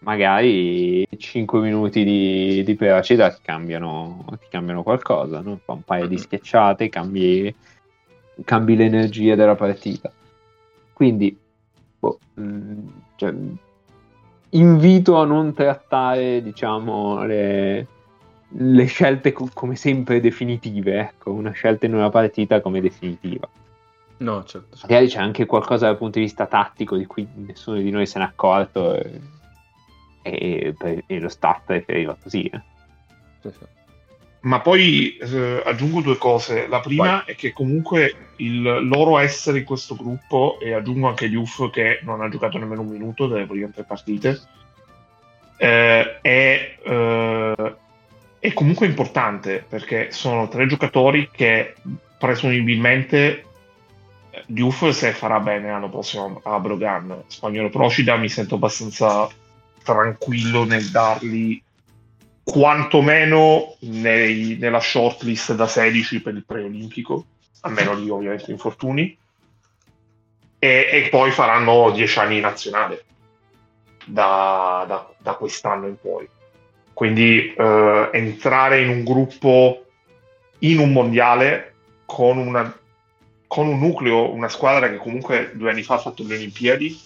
[0.00, 5.60] magari 5 minuti di, di peracida ti cambiano, ti cambiano qualcosa, no?
[5.64, 7.54] Fa un paio di schiacciate, cambi,
[8.44, 10.10] cambi l'energia della partita.
[10.92, 11.38] Quindi,
[11.98, 13.32] boh, mh, cioè,
[14.50, 17.86] invito a non trattare, diciamo, le,
[18.52, 23.48] le scelte co- come sempre definitive, ecco, una scelta in una partita come definitiva.
[24.18, 24.76] No, certo.
[24.76, 24.82] sì.
[24.82, 28.18] Magari c'è anche qualcosa dal punto di vista tattico di cui nessuno di noi se
[28.18, 29.20] n'è accorto e,
[30.22, 32.44] e- e lo staff preferiva così.
[32.44, 32.60] eh.
[33.40, 33.64] Sì, sì.
[34.42, 36.66] Ma poi eh, aggiungo due cose.
[36.66, 37.22] La prima Vai.
[37.26, 42.22] è che comunque il loro essere in questo gruppo, e aggiungo anche Diouf che non
[42.22, 44.40] ha giocato nemmeno un minuto delle prime tre partite,
[45.58, 47.76] eh, è, eh,
[48.40, 51.74] è comunque importante perché sono tre giocatori che
[52.18, 53.44] presumibilmente
[54.30, 57.24] eh, Diouf se farà bene l'anno prossimo a Brogan.
[57.26, 59.28] Spagnolo Procida mi sento abbastanza
[59.84, 61.62] tranquillo nel darli
[62.42, 67.26] quantomeno nei, nella shortlist da 16 per il preolimpico,
[67.60, 69.16] almeno lì ovviamente infortuni,
[70.58, 73.04] e, e poi faranno 10 anni in nazionale
[74.06, 76.26] da, da, da quest'anno in poi.
[76.92, 79.84] Quindi eh, entrare in un gruppo
[80.60, 81.74] in un mondiale
[82.04, 82.76] con, una,
[83.46, 87.00] con, un nucleo, una squadra che comunque due anni fa ha fatto le Olimpiadi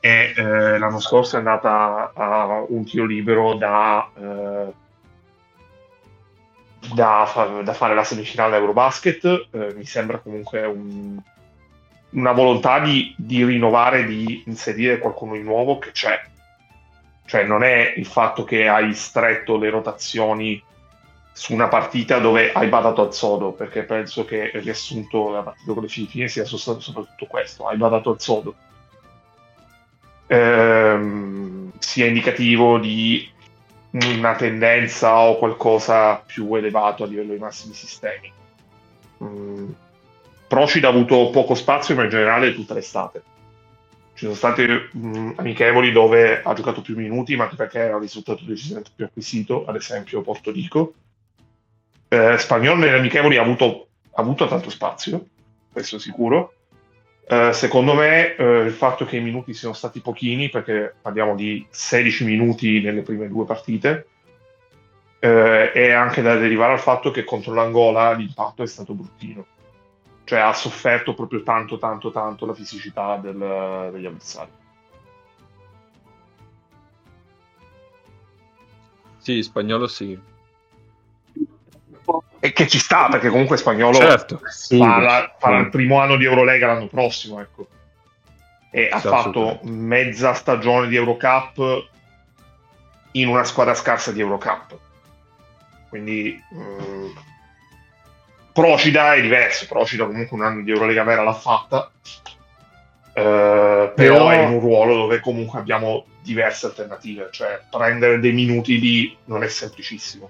[0.00, 4.72] e eh, l'anno scorso è andata a un tiro libero da, eh,
[6.94, 9.48] da, da fare la semifinale Eurobasket.
[9.50, 11.18] Eh, mi sembra comunque un,
[12.10, 16.20] una volontà di, di rinnovare, di inserire qualcuno di nuovo che c'è.
[17.26, 20.62] Cioè non è il fatto che hai stretto le rotazioni
[21.32, 25.72] su una partita dove hai badato al sodo, perché penso che il riassunto della partita
[25.74, 28.54] con le Filippine sia soprattutto questo, hai badato al sodo.
[30.28, 33.28] Ehm, sia indicativo di
[33.90, 38.32] una tendenza o qualcosa più elevato a livello di massimi sistemi.
[39.22, 39.70] Mm.
[40.48, 43.22] Procida ha avuto poco spazio, ma in generale tutta l'estate.
[44.16, 48.00] Ci sono state mh, amichevoli dove ha giocato più minuti, ma anche perché era il
[48.02, 50.94] risultato decisamente più acquisito, ad esempio Porto Rico
[52.08, 55.26] eh, Spagnolo nelle amichevoli ha avuto, ha avuto tanto spazio,
[55.72, 56.52] questo sicuro.
[57.28, 61.66] Eh, secondo me eh, il fatto che i minuti siano stati pochini, perché parliamo di
[61.68, 64.06] 16 minuti nelle prime due partite,
[65.18, 69.46] eh, è anche da derivare al fatto che contro l'Angola l'impatto è stato bruttino.
[70.26, 74.50] Cioè ha sofferto proprio tanto, tanto, tanto la fisicità del, degli avversari.
[79.18, 80.34] Sì, spagnolo sì
[82.38, 84.40] e che ci sta perché comunque spagnolo certo.
[84.68, 87.66] farà, farà il primo anno di Eurolega l'anno prossimo ecco.
[88.70, 91.88] e ha fatto mezza stagione di Eurocup
[93.12, 94.78] in una squadra scarsa di Eurocup
[95.88, 97.10] quindi mh, mm,
[98.56, 101.90] Procida è diverso Procida comunque un anno di Eurolega vera l'ha fatta
[103.16, 108.32] Uh, però, però, è in un ruolo dove comunque abbiamo diverse alternative, cioè prendere dei
[108.34, 110.28] minuti lì non è semplicissimo.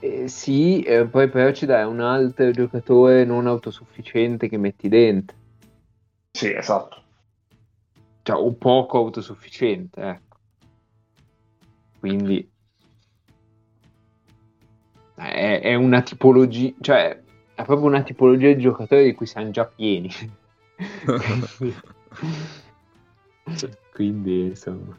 [0.00, 5.36] Eh, sì, eh, poi però ci dai un altro giocatore non autosufficiente che metti dentro.
[6.30, 7.02] Sì, esatto.
[8.22, 10.36] Cioè, o poco autosufficiente, ecco.
[11.98, 12.49] Quindi
[15.28, 17.20] è, è una tipologia, cioè
[17.54, 20.10] è proprio una tipologia di giocatori di cui siamo già pieni.
[23.92, 24.96] Quindi, insomma.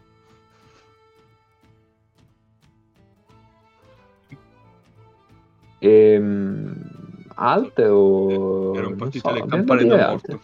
[5.80, 8.76] Ehm, alte o...
[8.76, 10.40] Era un partito so, delle campane da morto.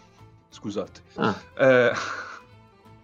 [0.50, 1.02] Scusate.
[1.16, 1.40] Ah.
[1.56, 1.92] Eh...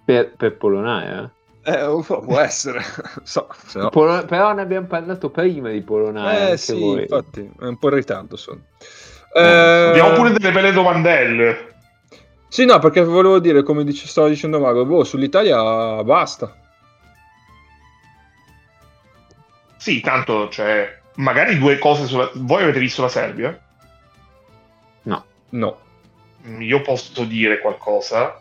[0.05, 1.31] Per, per Polonare,
[1.63, 1.71] eh?
[1.71, 2.81] Eh, può essere,
[3.23, 3.89] so, no.
[3.89, 6.51] Pol- però ne abbiamo parlato prima di Polonare.
[6.51, 7.01] Eh sì, voi.
[7.01, 8.61] infatti, è un po' in ritardo sono.
[9.33, 11.71] Eh, eh, abbiamo pure delle belle domandelle.
[12.47, 16.55] Sì, no, perché volevo dire, come dice, stavo dicendo Mago, boh, sull'Italia basta.
[19.77, 22.29] Sì, tanto, cioè, magari due cose sulla...
[22.35, 23.59] Voi avete visto la Serbia?
[25.01, 25.25] No.
[25.49, 25.79] No.
[26.59, 28.39] Io posso dire qualcosa.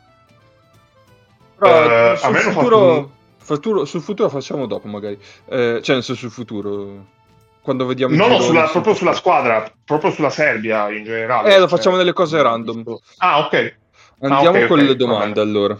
[1.62, 5.16] Però, uh, sul, futuro, futuro, sul futuro facciamo dopo, magari.
[5.46, 7.20] Eh, cioè, nel senso, sul futuro.
[7.62, 11.54] Quando vediamo no, no, sulla, proprio sulla squadra, proprio sulla Serbia in generale.
[11.54, 12.04] Eh, lo facciamo cioè...
[12.04, 12.82] delle cose random.
[13.18, 13.76] Ah, ok.
[14.22, 15.78] Andiamo ah, okay, con okay, le domande allora.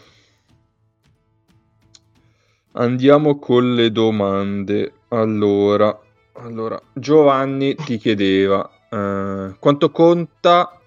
[2.75, 4.93] Andiamo con le domande.
[5.09, 5.99] Allora,
[6.35, 10.79] allora, Giovanni ti chiedeva eh, quanto conta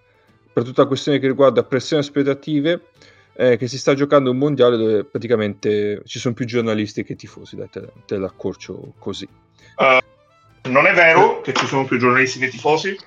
[0.53, 2.91] per tutta la questione che riguarda pressioni aspettative
[3.35, 7.55] eh, che si sta giocando un mondiale dove praticamente ci sono più giornalisti che tifosi,
[7.55, 9.27] dai, te, te l'accorcio così.
[9.75, 12.97] Uh, non è vero che ci sono più giornalisti che tifosi?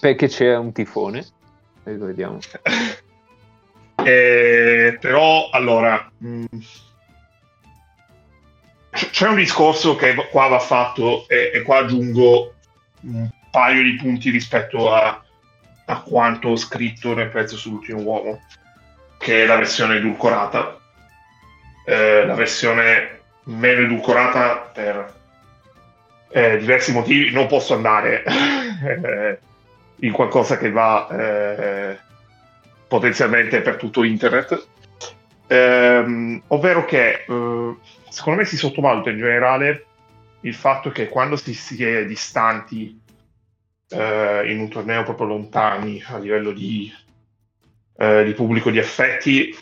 [0.00, 1.26] Perché c'è un tifone,
[1.84, 2.38] vediamo.
[4.04, 6.10] eh, però, allora...
[6.18, 6.44] Mh mm,
[8.92, 12.54] c'è un discorso che qua va fatto e, e qua aggiungo
[13.02, 15.22] un paio di punti rispetto a,
[15.86, 18.42] a, quanto ho scritto nel pezzo sull'ultimo uomo,
[19.22, 20.80] che è la versione edulcorata.
[21.86, 25.14] Eh, la versione meno edulcorata per
[26.28, 29.38] eh, diversi motivi non posso andare eh,
[30.00, 31.98] in qualcosa che va eh,
[32.88, 34.66] potenzialmente per tutto internet.
[35.46, 37.76] Ehm, ovvero che eh,
[38.08, 39.86] secondo me si sottovaluta in generale
[40.40, 43.00] il fatto che quando si, si è distanti
[43.92, 46.90] in un torneo proprio lontani a livello di,
[47.96, 49.56] eh, di pubblico di affetti,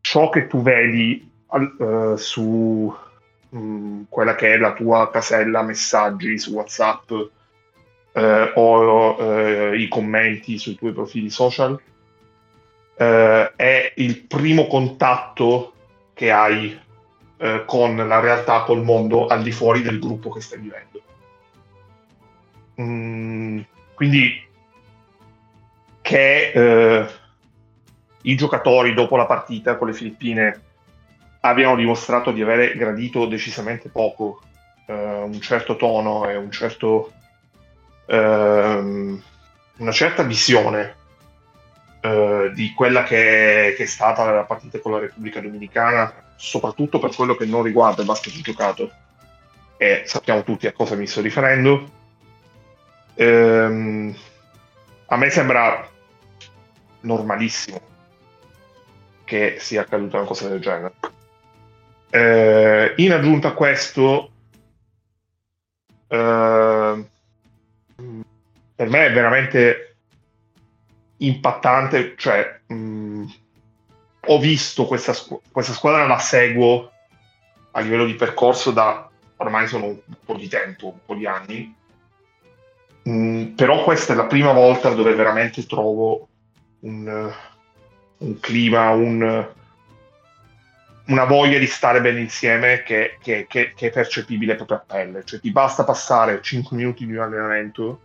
[0.00, 1.76] ciò che tu vedi al-
[2.14, 2.94] eh, su
[3.50, 7.10] mh, quella che è la tua casella messaggi su WhatsApp
[8.12, 11.80] eh, o eh, i commenti sui tuoi profili social,
[12.96, 15.74] eh, è il primo contatto
[16.14, 16.78] che hai
[17.36, 21.02] eh, con la realtà, col mondo al di fuori del gruppo che stai vivendo.
[22.80, 23.60] Mm,
[23.94, 24.46] quindi
[26.00, 27.06] che eh,
[28.28, 30.60] i giocatori dopo la partita con le Filippine
[31.40, 34.42] abbiano dimostrato di avere gradito decisamente poco
[34.86, 37.12] eh, un certo tono e un certo,
[38.06, 39.22] ehm,
[39.78, 40.96] una certa visione
[42.00, 46.98] eh, di quella che è, che è, stata la partita con la Repubblica Dominicana, soprattutto
[46.98, 48.90] per quello che non riguarda il basket giocato.
[49.78, 51.96] E sappiamo tutti a cosa mi sto riferendo.
[53.14, 54.14] Ehm,
[55.06, 55.88] a me sembra
[57.00, 57.87] normalissimo
[59.28, 60.94] che sia accaduta una cosa del genere.
[62.08, 64.30] Eh, in aggiunta a questo,
[66.08, 67.06] eh,
[68.74, 69.96] per me è veramente
[71.18, 73.24] impattante, cioè mh,
[74.28, 76.90] ho visto questa, squ- questa squadra, la seguo
[77.72, 81.74] a livello di percorso da ormai sono un po' di tempo, un po' di anni,
[83.02, 86.28] mh, però questa è la prima volta dove veramente trovo
[86.80, 87.30] un,
[88.18, 89.46] un clima, un,
[91.06, 95.24] una voglia di stare bene insieme che, che, che, che, è percepibile proprio a pelle.
[95.24, 98.00] Cioè ti basta passare 5 minuti di un allenamento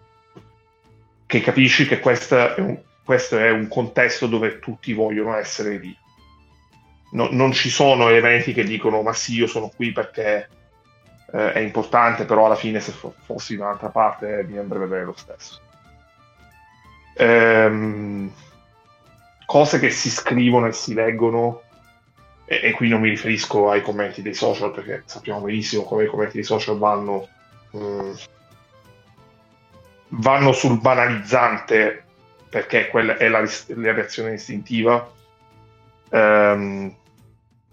[1.25, 5.95] che capisci che questo è un, questo è un contesto dove tutti vogliono essere lì.
[7.11, 10.49] No, non ci sono elementi che dicono ma sì, io sono qui perché
[11.31, 15.15] eh, è importante, però alla fine se fossi da un'altra parte mi andrebbe bene lo
[15.15, 15.61] stesso.
[17.15, 18.31] Ehm,
[19.53, 21.61] cose che si scrivono e si leggono,
[22.45, 26.07] e, e, qui non mi riferisco ai commenti dei social, perché sappiamo benissimo come i
[26.07, 27.27] commenti dei social vanno,
[27.77, 28.13] mm,
[30.07, 32.03] vanno sul banalizzante,
[32.49, 35.11] perché quella è la, la reazione istintiva.
[36.09, 36.95] Ehm,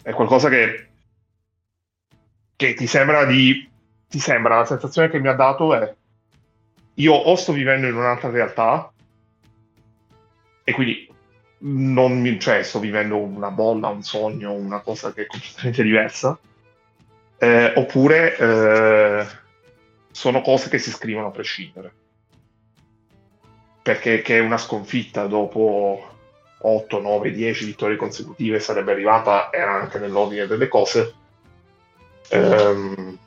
[0.03, 0.89] è qualcosa che,
[2.57, 3.71] che ti sembra di...
[4.07, 5.95] ti sembra, la sensazione che mi ha dato è
[6.97, 8.93] io o sto vivendo in un'altra realtà
[10.63, 11.10] e quindi
[11.63, 16.39] non mi, cioè, sto vivendo una bolla, un sogno, una cosa che è completamente diversa,
[17.39, 19.27] eh, oppure eh,
[20.11, 21.93] sono cose che si scrivono a prescindere.
[23.83, 26.09] Perché che una sconfitta dopo
[26.59, 31.15] 8, 9, 10 vittorie consecutive sarebbe arrivata, era anche nell'ordine delle cose.
[32.29, 33.19] Ehm,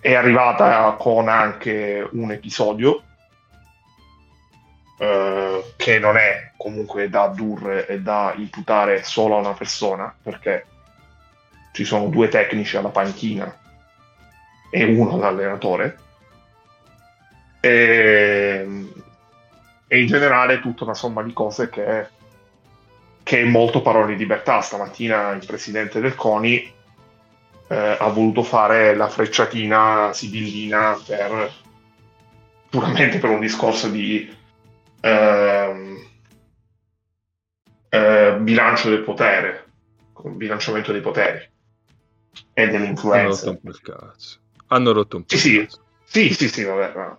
[0.00, 3.02] è arrivata con anche un episodio
[4.98, 10.66] eh, che non è comunque da addurre e da imputare solo a una persona, perché
[11.72, 13.52] ci sono due tecnici alla panchina
[14.70, 15.98] e uno all'allenatore.
[17.60, 18.88] E,
[19.86, 22.08] e in generale tutta una somma di cose che,
[23.22, 24.60] che è molto parole di libertà.
[24.60, 26.72] Stamattina il presidente del CONI
[27.68, 31.52] eh, ha voluto fare la frecciatina sibillina per,
[32.70, 34.42] puramente per un discorso di
[35.04, 36.02] Ehm,
[37.90, 39.66] eh, bilancio del potere,
[40.22, 41.46] bilanciamento dei poteri
[42.54, 43.48] e delle influenze.
[43.48, 44.38] Hanno rotto un po' cazzo.
[44.68, 45.84] Hanno rotto un po' sì, cazzo.
[46.04, 47.16] Sì, sì, sì, vabbè, vabbè.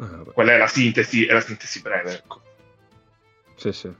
[0.00, 0.32] Eh, vabbè.
[0.32, 2.40] Quella è la sintesi, è la sintesi breve, ecco.
[3.56, 3.94] Sì, sì.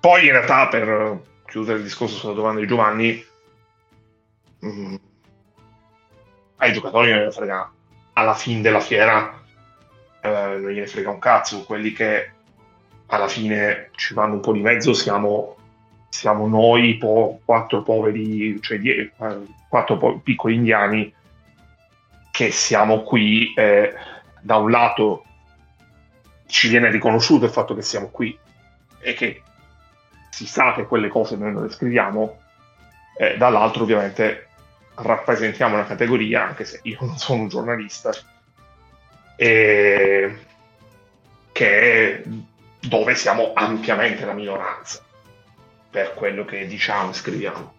[0.00, 3.24] Poi in realtà, per chiudere il discorso sulla domanda di Giovanni,
[4.58, 4.94] mh, mm,
[6.56, 7.72] ai giocatori non frega
[8.14, 9.41] alla fine della fiera
[10.22, 12.30] eh, non gliene frega un cazzo, quelli che
[13.06, 15.56] alla fine ci vanno un po' di mezzo siamo,
[16.08, 19.12] siamo noi, po- quattro poveri, cioè die-
[19.68, 21.12] quattro po- piccoli indiani
[22.30, 23.92] che siamo qui e
[24.40, 25.24] da un lato
[26.46, 28.36] ci viene riconosciuto il fatto che siamo qui
[29.00, 29.42] e che
[30.30, 32.38] si sa che quelle cose noi non le scriviamo,
[33.18, 34.48] e dall'altro ovviamente
[34.94, 38.12] rappresentiamo una categoria, anche se io non sono un giornalista,
[39.36, 40.36] e
[41.52, 42.22] che è
[42.80, 45.02] dove siamo ampiamente la minoranza
[45.90, 47.74] per quello che diciamo e scriviamo.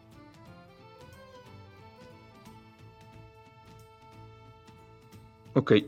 [5.53, 5.85] Ok.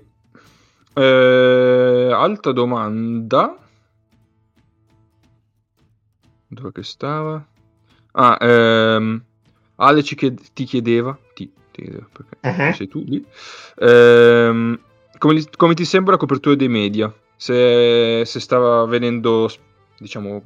[0.93, 3.57] Eh, altra domanda.
[6.47, 7.45] Dove che stava?
[8.11, 9.23] Ah, ehm,
[9.77, 12.73] Ale ci chied- ti chiedeva, ti, ti chiedeva perché uh-huh.
[12.73, 13.25] sei tu lì.
[13.79, 14.79] Ehm,
[15.25, 17.11] come, come, ti sembra la copertura dei media?
[17.35, 19.51] Se, se stava venendo,
[19.97, 20.41] diciamo,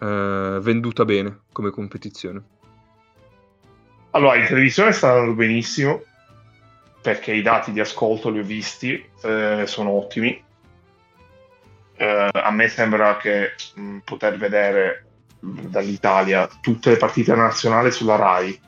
[0.00, 2.42] eh, venduta bene come competizione?
[4.12, 6.02] Allora, in televisione sta andando benissimo
[7.02, 10.44] perché i dati di ascolto li ho visti, eh, sono ottimi.
[11.96, 15.06] Eh, a me sembra che mh, poter vedere
[15.40, 18.60] dall'Italia tutte le partite nazionali sulla RAI.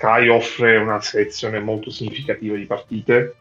[0.00, 3.34] Sky offre una selezione molto significativa di partite,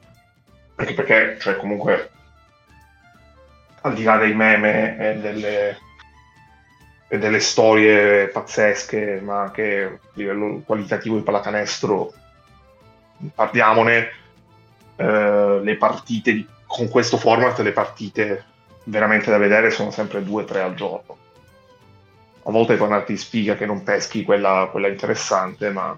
[0.75, 2.09] anche perché, cioè, comunque,
[3.79, 5.77] al di là dei meme e delle,
[7.07, 12.13] e delle storie pazzesche, ma anche a livello qualitativo di pallacanestro,
[13.33, 14.09] parliamone,
[14.97, 18.43] eh, le partite di, con questo format, le partite
[18.83, 21.17] veramente da vedere sono sempre due o tre al giorno.
[22.43, 25.97] A volte può andarti in spiga che non peschi quella, quella interessante, ma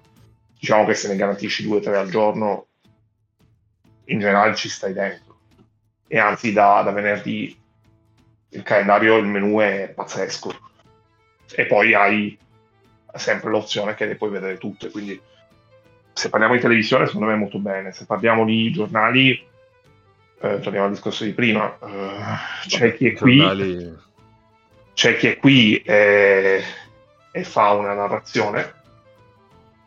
[0.62, 2.68] diciamo che se ne garantisci due o tre al giorno,
[4.06, 5.40] in generale ci stai dentro.
[6.08, 7.60] E anzi, da, da venerdì
[8.50, 10.54] il calendario, il menu è pazzesco.
[11.56, 12.38] E poi hai
[13.16, 15.20] sempre l'opzione che le puoi vedere tutte, quindi
[16.14, 20.86] se parliamo di televisione secondo me è molto bene, se parliamo di giornali, eh, torniamo
[20.86, 23.98] al discorso di prima, eh, c'è chi è qui,
[24.94, 26.64] c'è chi è qui e,
[27.32, 28.80] e fa una narrazione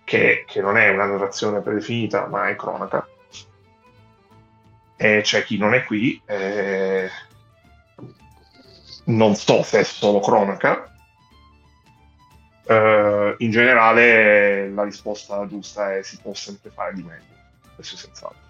[0.05, 3.09] che, che, non è una narrazione predefinita ma è cronaca
[4.97, 7.11] e c'è chi non è qui e
[9.05, 10.95] non so se è solo cronaca
[12.67, 17.35] Uh, in generale la risposta giusta è si può sempre fare di meglio,
[17.75, 18.41] questo senz'altro.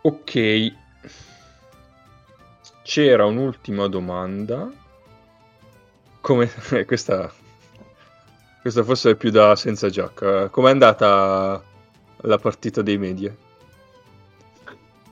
[0.00, 0.72] Ok,
[2.82, 4.81] c'era un'ultima domanda.
[6.22, 6.50] Come
[6.86, 7.30] questa,
[8.62, 10.48] questa forse è più da senza giacca.
[10.48, 11.62] Com'è andata
[12.22, 13.36] la partita dei media?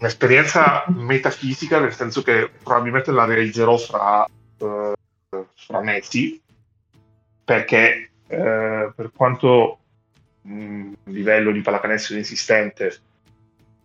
[0.00, 4.26] un'esperienza metafisica, nel senso che probabilmente la realizzerò fra,
[4.58, 4.94] uh,
[5.54, 6.40] fra mesi,
[7.44, 9.78] perché uh, per quanto
[10.42, 12.98] un livello di pallacanestro inesistente,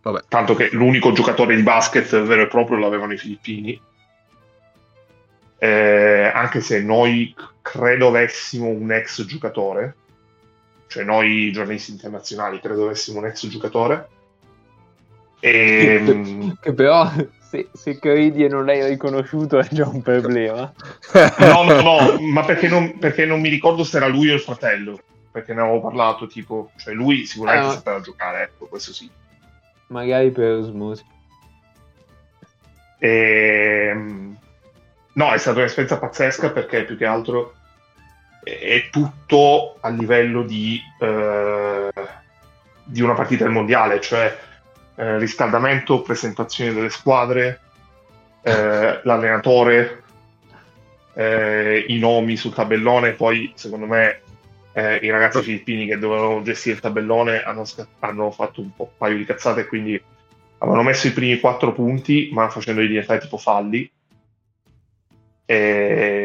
[0.00, 0.24] Vabbè.
[0.28, 3.78] tanto che l'unico giocatore di basket vero e proprio l'avevano i filippini,
[5.58, 9.94] eh, anche se noi credo avessimo un ex giocatore,
[10.86, 14.08] cioè noi giornalisti internazionali credo avessimo un ex giocatore,
[15.40, 16.02] e...
[16.04, 17.10] Che, che però
[17.48, 20.72] se, se credi e non l'hai riconosciuto è già un problema.
[21.38, 24.40] no, no, no, ma perché non, perché non mi ricordo se era lui o il
[24.40, 24.98] fratello,
[25.30, 29.08] perché ne avevo parlato, tipo, cioè lui sicuramente eh, sapeva giocare, ecco, questo sì.
[29.88, 31.04] Magari per osmosi.
[32.98, 34.36] Ehm,
[35.16, 37.54] no, è stata un'esperienza pazzesca perché più che altro
[38.42, 41.90] è tutto a livello di, eh,
[42.84, 44.38] di una partita del mondiale, cioè
[44.94, 47.60] eh, riscaldamento, presentazione delle squadre,
[48.42, 50.02] eh, l'allenatore,
[51.14, 54.20] eh, i nomi sul tabellone, poi secondo me
[54.76, 57.64] eh, i ragazzi filippini che dovevano gestire il tabellone hanno,
[58.00, 59.98] hanno fatto un, un paio di cazzate quindi
[60.58, 63.90] avevano messo i primi quattro punti ma facendoli diventare tipo falli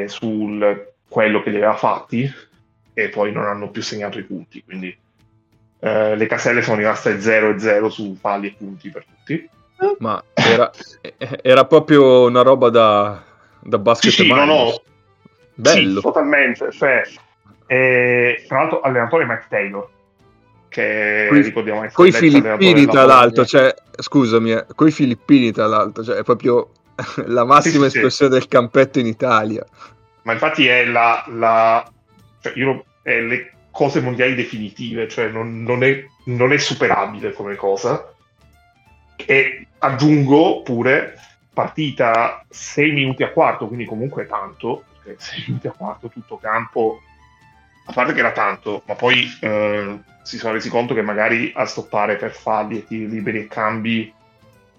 [0.07, 0.59] su
[1.07, 2.31] quello che li aveva fatti
[2.93, 4.97] e poi non hanno più segnato i punti quindi
[5.83, 9.49] eh, le caselle sono rimaste 0 e 0 su falli e punti per tutti.
[9.97, 10.69] Ma era,
[11.41, 13.23] era proprio una roba da,
[13.59, 14.81] da basket sì, sì, no, no.
[15.55, 15.95] Bello.
[15.95, 16.71] Sì, totalmente.
[16.71, 17.01] Cioè,
[17.65, 19.89] eh, tra l'altro allenatore Mike Taylor,
[20.69, 26.03] che coi, ricordiamo essere coi filippini tra l'altro, cioè, scusami, eh, coi filippini tra l'altro,
[26.03, 26.69] cioè, è proprio
[27.27, 29.65] la massima sì, espressione del campetto in Italia.
[30.23, 31.23] Ma infatti è la...
[31.27, 31.89] la
[32.39, 37.55] cioè, io, è le cose mondiali definitive, cioè non, non, è, non è superabile come
[37.55, 38.13] cosa.
[39.15, 41.17] E aggiungo pure
[41.53, 47.01] partita 6 minuti a quarto, quindi comunque tanto, perché 6 minuti a quarto tutto campo,
[47.85, 51.65] a parte che era tanto, ma poi eh, si sono resi conto che magari a
[51.65, 54.13] stoppare per falli e tiri liberi e cambi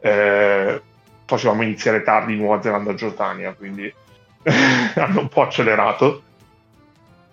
[0.01, 0.83] eh,
[1.33, 3.93] facevamo iniziare tardi Nuova Zelanda-Giordania, quindi
[4.95, 6.22] hanno un po' accelerato.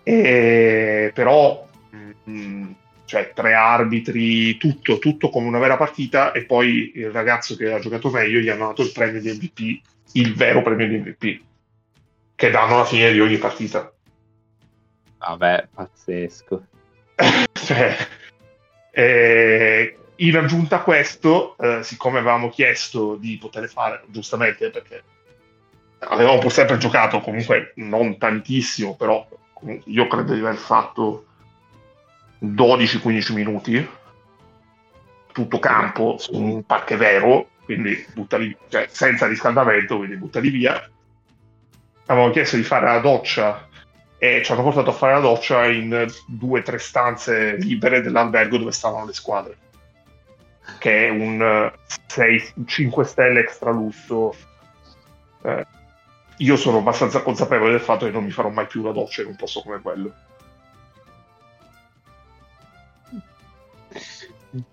[0.04, 2.72] E, però, mh, mm,
[3.06, 7.80] cioè, tre arbitri, tutto, tutto come una vera partita, e poi il ragazzo che ha
[7.80, 9.82] giocato meglio gli hanno dato il premio di MVP,
[10.14, 11.42] il vero premio di MVP,
[12.36, 13.92] che danno alla fine di ogni partita.
[15.18, 16.66] Vabbè, pazzesco.
[17.52, 17.98] cioè,
[18.92, 25.04] eh, in aggiunta a questo, eh, siccome avevamo chiesto di poter fare, giustamente, perché
[26.00, 29.26] avevamo pur sempre giocato, comunque non tantissimo, però
[29.86, 31.26] io credo di aver fatto
[32.42, 33.90] 12-15 minuti
[35.32, 40.90] tutto campo su un parche vero quindi buttali, cioè, senza riscaldamento, quindi buttali via.
[42.08, 43.68] Avevamo chiesto di fare la doccia
[44.18, 48.58] e ci hanno portato a fare la doccia in due o tre stanze libere dell'albergo
[48.58, 49.58] dove stavano le squadre
[50.78, 51.72] che è un
[52.08, 54.36] 6, 5 stelle extra lusso
[55.44, 55.66] eh,
[56.38, 59.28] io sono abbastanza consapevole del fatto che non mi farò mai più una doccia in
[59.30, 60.14] un posto come quello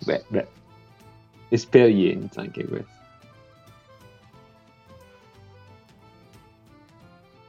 [0.04, 0.46] beh, beh.
[1.48, 2.94] esperienza anche questa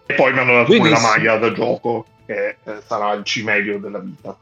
[0.10, 1.08] E poi mi hanno dato la Benissimo.
[1.08, 4.38] maglia da gioco, che eh, sarà il cimelio della vita.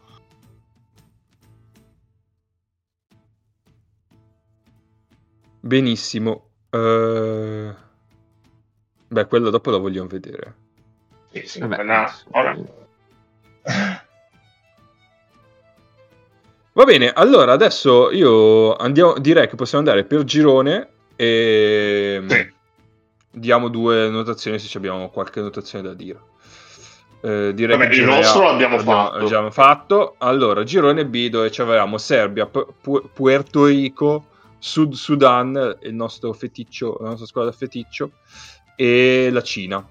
[5.69, 6.49] Benissimo.
[6.69, 7.73] Eh,
[9.07, 10.53] Beh, quello dopo lo vogliamo vedere.
[11.31, 12.57] Sì, sì, Vabbè, quella- ora-
[16.73, 22.53] Va bene, allora adesso io andiamo, direi che possiamo andare per girone e Sì.
[23.31, 26.19] diamo due notazioni se ci abbiamo qualche notazione da dire.
[27.21, 29.17] Eh, direi Vabbè, che il nostro A l'abbiamo fatto.
[29.17, 30.15] l'abbiamo fatto.
[30.19, 34.25] Allora, girone B dove ci avevamo Serbia, Pu- Puerto Rico,
[34.65, 38.13] Sud Sudan, il nostro feticcio, la nostra squadra feticcio,
[38.75, 39.87] e la Cina.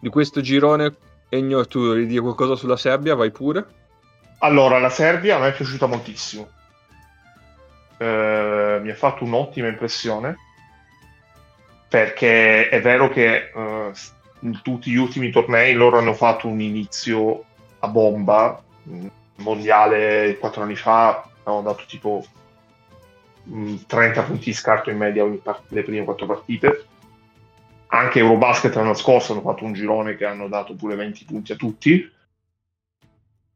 [0.00, 0.96] Di questo girone,
[1.28, 3.14] Ennio, tu vuoi dire qualcosa sulla Serbia?
[3.14, 3.66] Vai pure.
[4.38, 6.48] Allora, la Serbia me è piaciuta moltissimo.
[7.98, 10.36] Eh, mi ha fatto un'ottima impressione
[11.88, 13.92] perché è vero che eh,
[14.40, 17.44] in tutti gli ultimi tornei loro hanno fatto un inizio
[17.80, 18.62] a bomba.
[18.88, 22.24] Mm, Mondiale quattro anni fa hanno dato tipo
[23.48, 26.86] mm, 30 punti di scarto in media ogni part- le prime quattro partite.
[27.88, 31.56] Anche Eurobasket l'anno scorso hanno fatto un girone che hanno dato pure 20 punti a
[31.56, 32.12] tutti.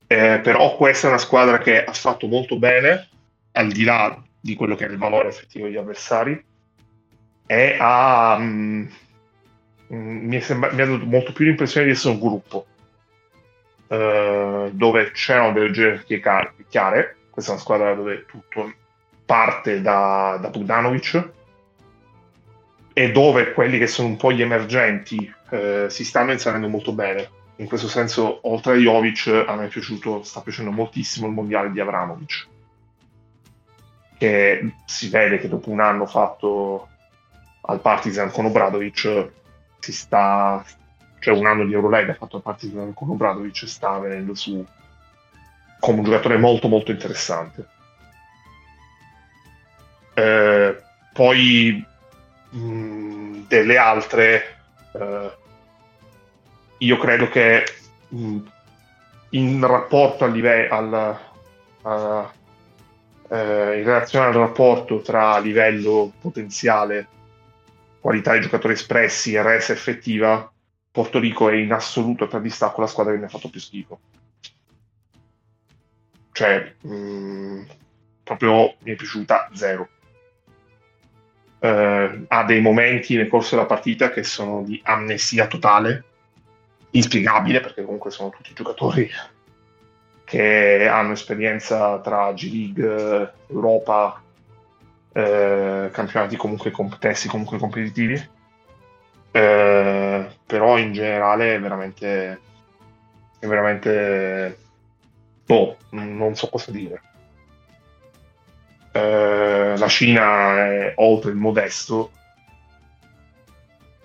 [0.07, 3.09] Eh, però questa è una squadra che ha fatto molto bene,
[3.53, 6.45] al di là di quello che è il valore effettivo degli avversari,
[7.47, 8.87] e ha, mm,
[9.93, 12.67] mm, mi, sembra- mi ha dato molto più l'impressione di essere un gruppo,
[13.89, 16.21] eh, dove c'erano delle gerarchie
[16.69, 18.73] chiare, questa è una squadra dove tutto
[19.31, 21.31] parte da, da Bogdanovic,
[22.93, 27.31] e dove quelli che sono un po' gli emergenti eh, si stanno inserendo molto bene
[27.59, 31.71] in questo senso, oltre a Jovic, a me è piaciuto, sta piacendo moltissimo il mondiale
[31.71, 32.49] di Avramovic.
[34.19, 36.89] Che si vede che dopo un anno fatto
[37.61, 39.29] al Partizan con Obradovic,
[39.79, 40.65] si sta,
[41.21, 44.67] cioè un anno di Eurolega fatto al Partizan con Obradovic, sta venendo su
[45.79, 47.79] come un giocatore molto molto interessante.
[50.21, 50.83] Eh,
[51.15, 51.83] poi
[52.51, 54.57] mh, delle altre
[54.93, 55.37] eh,
[56.79, 57.65] io credo che
[58.09, 58.39] mh,
[59.31, 61.19] in rapporto al livello al,
[61.83, 62.33] a-
[63.31, 67.09] eh, in relazione al rapporto tra livello potenziale
[67.99, 70.53] qualità dei giocatori espressi e res effettiva
[70.91, 74.01] Porto Rico è in assoluto tra distacco la squadra che mi ha fatto più schifo.
[76.33, 77.63] Cioè mh,
[78.23, 79.89] proprio mi è piaciuta zero
[81.63, 86.05] Eh, ha dei momenti nel corso della partita che sono di amnesia totale
[86.93, 89.09] inspiegabile perché comunque sono tutti giocatori
[90.25, 94.23] che hanno esperienza tra G League, Europa,
[95.13, 98.29] eh, campionati comunque complessi, comunque competitivi.
[99.33, 102.41] Eh, però in generale è veramente,
[103.41, 104.57] è veramente,
[105.45, 107.03] boh, non so cosa dire.
[108.93, 112.11] Eh, la Cina è oltre il modesto,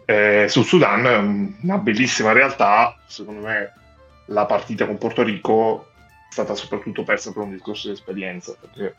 [0.05, 3.73] eh, sul Sudan è un- una bellissima realtà, secondo me
[4.27, 5.87] la partita con Porto Rico
[6.29, 8.95] è stata soprattutto persa per un discorso di esperienza, perché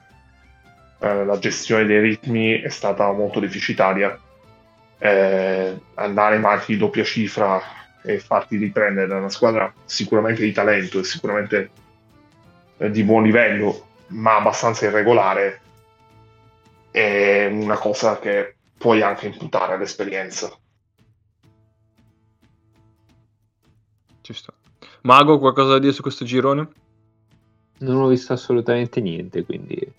[0.98, 4.18] eh, la gestione dei ritmi è stata molto deficitaria.
[4.98, 7.60] Eh, andare in marchi di doppia cifra
[8.02, 11.70] e farti riprendere da una squadra sicuramente di talento e sicuramente
[12.78, 15.60] eh, di buon livello, ma abbastanza irregolare,
[16.96, 20.50] è una cosa che puoi anche imputare all'esperienza.
[24.22, 24.54] Ci sta.
[25.02, 26.66] Mago, qualcosa da dire su questo girone?
[27.80, 29.92] Non ho visto assolutamente niente, quindi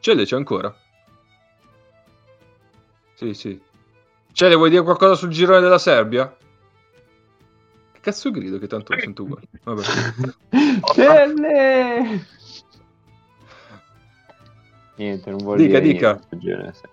[0.00, 0.76] Cele c'è ancora?
[3.14, 3.60] Sì, sì.
[4.32, 6.36] Cele, vuoi dire qualcosa sul girone della Serbia?
[7.92, 9.46] Che cazzo grido che tanto sento uguale.
[9.62, 9.82] Vabbè.
[10.92, 12.26] Celle!
[14.96, 16.20] Niente, non vuol Dica, dire dica.
[16.30, 16.90] niente.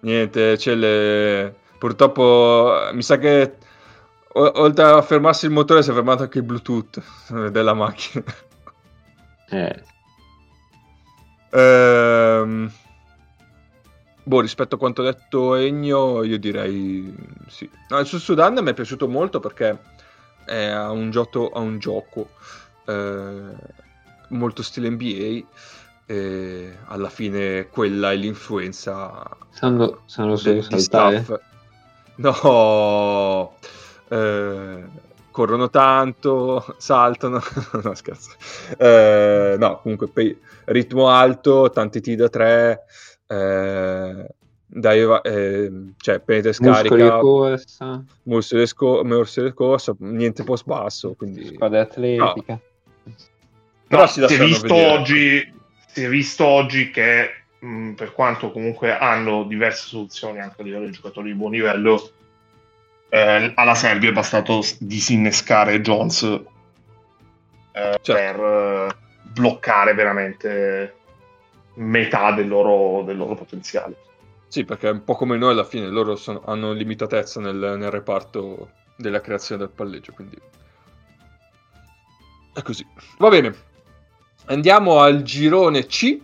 [0.00, 1.54] Niente, Cele...
[1.78, 3.56] Purtroppo mi sa che
[4.32, 8.24] o- oltre a fermarsi il motore si è fermato anche il Bluetooth della macchina.
[9.50, 9.82] Eh,
[11.52, 12.70] Ehm,
[14.22, 17.14] boh, rispetto a quanto ha detto Ennio, io direi
[17.48, 17.68] sì.
[17.88, 19.78] No, il Sud Sudan mi è piaciuto molto perché
[20.44, 22.30] è un gioco, ha un gioco
[22.86, 23.52] eh,
[24.28, 25.48] molto stile NBA
[26.10, 31.22] e alla fine quella è l'influenza Sanno, sanno solo de- di saltare.
[31.22, 31.40] staff.
[32.16, 33.54] No,
[34.08, 34.82] eh,
[35.30, 37.40] corrono tanto, saltano,
[37.84, 38.30] no scherzo.
[38.78, 42.84] Eh, no, comunque poi ritmo alto, tanti tiri da tre,
[43.26, 44.26] eh,
[44.66, 51.14] dai, eh, cioè penetra Muscoli scarica, corsa, muscoli sco- muscoli e corsa, niente post basso,
[51.14, 51.44] quindi...
[51.54, 52.58] squadra atletica.
[53.86, 54.98] Però No, si è lasciano visto vedere.
[54.98, 55.52] oggi,
[55.90, 60.84] si è visto oggi che mh, per quanto comunque hanno diverse soluzioni anche a livello
[60.84, 62.10] di giocatori di buon livello,
[63.08, 68.12] eh, alla Serbia è bastato disinnescare Jones eh, Certo.
[68.12, 68.96] per eh,
[69.32, 70.94] bloccare veramente
[71.74, 73.96] metà del loro, del loro potenziale.
[74.48, 77.90] Sì, perché è un po' come noi alla fine, loro sono- hanno limitatezza nel, nel
[77.90, 80.36] reparto della creazione del palleggio, quindi
[82.54, 82.84] è così.
[83.18, 83.54] Va bene,
[84.48, 86.18] andiamo al girone C,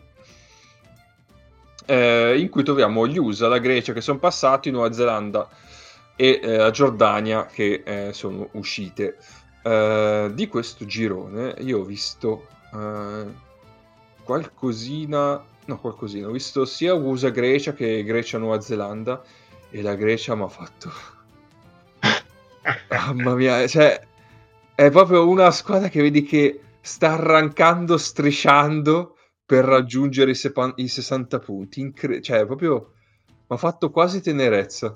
[1.87, 5.49] eh, in cui troviamo gli USA, la Grecia che sono passati, Nuova Zelanda
[6.17, 9.17] e eh, la Giordania che eh, sono uscite.
[9.63, 13.25] Eh, di questo girone io ho visto eh,
[14.23, 19.23] qualcosina, no qualcosina, ho visto sia USA Grecia che Grecia Nuova Zelanda
[19.71, 20.93] e la Grecia mi ha fatto
[22.91, 24.01] mamma mia, cioè
[24.75, 29.17] è proprio una squadra che vedi che sta arrancando strisciando
[29.47, 32.93] per raggiungere i, sepan- i 60 punti, Incre- cioè proprio
[33.27, 34.95] mi ha fatto quasi tenerezza.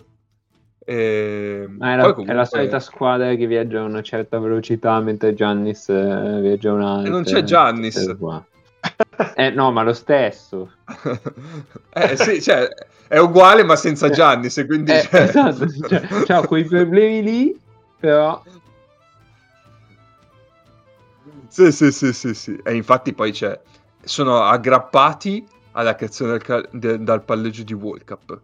[0.84, 1.66] E...
[1.66, 5.00] Ma è la, poi è comunque- la solita squadra che viaggia a una certa velocità
[5.00, 7.08] mentre Giannis eh, viaggia a un'altra.
[7.08, 7.94] E non c'è Giannis.
[7.94, 8.44] Tutte qua.
[9.34, 10.72] Eh no, ma lo stesso.
[11.94, 12.68] eh sì, cioè,
[13.08, 14.92] è uguale ma senza Giannis, e quindi...
[14.92, 17.60] Eh, cioè- esatto, cioè, c'ha quei problemi lì,
[17.98, 18.42] però
[21.48, 22.56] Sì, sì, sì, sì, sì.
[22.62, 23.60] E infatti poi c'è...
[24.04, 28.40] Sono aggrappati alla creazione del cal- de- dal palleggio di World Cup.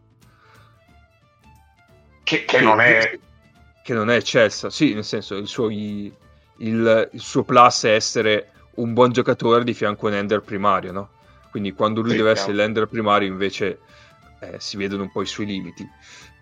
[2.22, 3.18] Che, che non è
[3.82, 4.70] Che non è eccelsa.
[4.70, 6.12] Sì, nel senso, il suo, il,
[6.56, 11.10] il suo plus è essere un buon giocatore di fianco a un ender primario, no?
[11.50, 12.50] Quindi quando lui Sì, deve chiaro.
[12.50, 13.80] essere l'ender primario invece
[14.40, 15.88] eh, si vedono un po' i suoi limiti.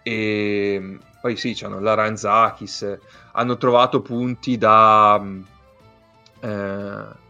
[0.02, 2.98] E poi sì, c'hanno la Ranzakis,
[3.32, 5.20] hanno trovato punti da...
[6.42, 7.20] eh,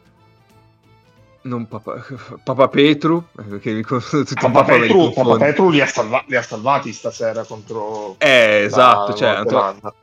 [1.42, 2.04] non Papa,
[2.44, 5.36] Papa Petru, eh, che mi tutti Papa Petru, Papa.
[5.36, 9.58] Petru li, ha salva- li ha salvati stasera contro Eh, esatto, la cioè, hanno tro-
[9.58, 9.94] Zelanda.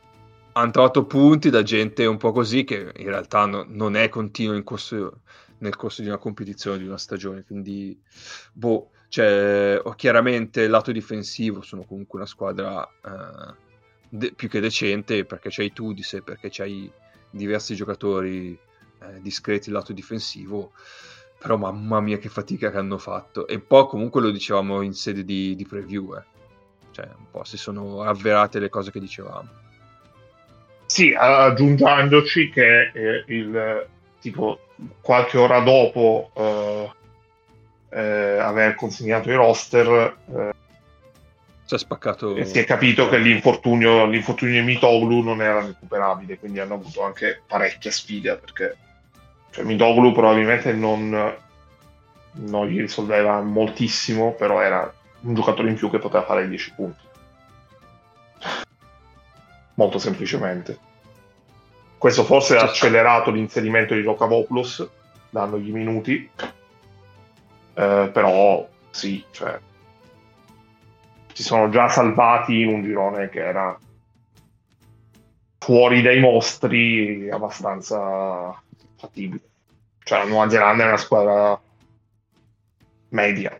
[0.53, 4.55] hanno trovato punti da gente un po' così che in realtà no- non è continuo
[4.55, 5.21] in corso-
[5.59, 7.97] nel corso di una competizione, di una stagione, quindi
[8.53, 13.53] boh, cioè, chiaramente il lato difensivo sono comunque una squadra eh,
[14.09, 16.91] de- più che decente perché c'hai Tudise, perché c'hai
[17.29, 18.57] diversi giocatori
[19.01, 20.71] eh, discreti lato difensivo,
[21.39, 25.23] però mamma mia che fatica che hanno fatto e poi comunque lo dicevamo in sede
[25.23, 26.23] di, di preview, eh.
[26.91, 29.47] cioè un po' si sono avverate le cose che dicevamo.
[30.85, 33.87] Sì, aggiungendoci che eh, il
[34.19, 34.59] tipo
[35.01, 36.91] qualche ora dopo eh,
[37.91, 40.53] eh, aver consegnato i roster eh,
[41.65, 42.35] Si è spaccato.
[42.35, 47.03] e si è capito che l'infortunio, l'infortunio di Mitoglu non era recuperabile, quindi hanno avuto
[47.03, 48.75] anche parecchia sfida perché
[49.51, 51.35] cioè, Mitoglu probabilmente non,
[52.31, 54.91] non gli risolveva moltissimo, però era
[55.21, 57.03] un giocatore in più che poteva fare 10 punti.
[59.75, 60.77] Molto semplicemente.
[61.97, 64.89] Questo forse ha accelerato l'inserimento di Rocavopoulos,
[65.29, 66.29] dandogli minuti,
[67.79, 69.57] Eh, però sì, cioè,
[71.33, 73.79] si sono già salvati in un girone che era
[75.57, 78.61] fuori dai mostri abbastanza
[78.99, 79.41] fattibile.
[80.03, 81.59] Cioè la Nuova Zelanda è una squadra
[83.09, 83.59] media.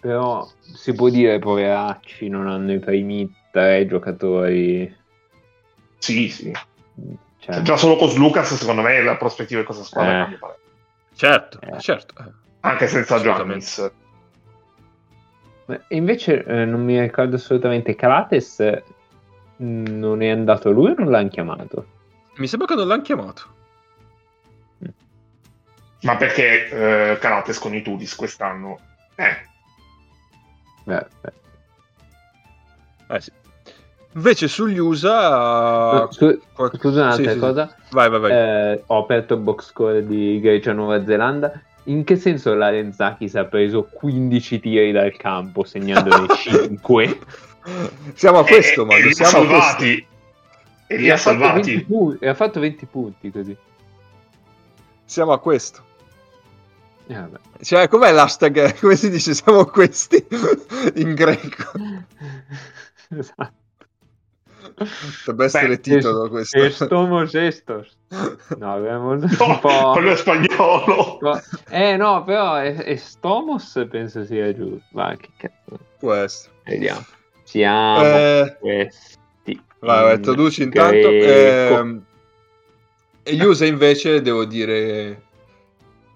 [0.00, 4.94] Però si può dire poveracci non hanno i primi tre giocatori.
[5.98, 6.52] Sì, sì.
[6.52, 10.20] Cioè, Cioè, già solo con Lucas, secondo me, la prospettiva di questa squadra Eh.
[10.22, 10.64] cambia parecchio.
[11.14, 11.78] Certo, Eh.
[11.80, 12.14] certo.
[12.60, 13.20] Anche senza.
[13.20, 13.90] Giannis.
[15.88, 17.94] invece eh, non mi ricordo assolutamente.
[17.96, 18.60] Calates
[19.56, 21.86] mh, non è andato lui o non l'hanno chiamato?
[22.36, 23.54] Mi sembra che non l'hanno chiamato.
[26.02, 26.68] Ma perché
[27.12, 28.78] eh, Carates con i Tudis quest'anno?
[29.16, 29.36] Eh,
[30.84, 31.32] Beh, beh.
[33.16, 33.32] Eh sì.
[34.14, 36.08] Invece sugli USA.
[36.10, 36.40] Scu-
[36.76, 37.38] scusa sì, un'altra sì, sì.
[37.38, 37.76] cosa.
[37.90, 38.30] Vai, vai, vai.
[38.32, 41.52] Eh, ho aperto il box score di Grecia Nuova Zelanda.
[41.84, 47.18] in che senso Larenzakis ha preso 15 tiri dal campo segnandone 5?
[48.14, 49.60] Siamo a questo, e, Mando, e li ha siamo a questo.
[49.62, 50.06] salvati.
[50.88, 51.84] E li E ha ha fatto 20 salvati.
[51.84, 53.56] pu- e ha fatto 20 punti così.
[55.06, 55.84] Siamo a questo.
[57.08, 57.24] Eh.
[57.62, 58.78] Cioè, com'è l'hashtag?
[58.80, 59.32] Come si dice?
[59.34, 60.24] Siamo questi
[60.96, 61.70] in greco.
[63.10, 63.64] Esatto.
[65.24, 66.58] Dovrebbe essere Beh, titolo questo.
[66.58, 67.96] Estomos estos.
[68.58, 69.92] No, abbiamo un No, po'...
[69.92, 71.18] quello è spagnolo.
[71.70, 74.82] Eh no, però es- Estomos penso sia giusto.
[74.90, 75.78] Va, che cazzo.
[75.98, 76.52] Può essere.
[76.64, 77.04] Vediamo.
[77.44, 79.62] Siamo Eh, questi.
[79.78, 81.08] vai, vai, traduci intanto.
[81.08, 81.78] greco.
[81.78, 82.04] Ehm,
[83.25, 85.21] e Iusa invece devo dire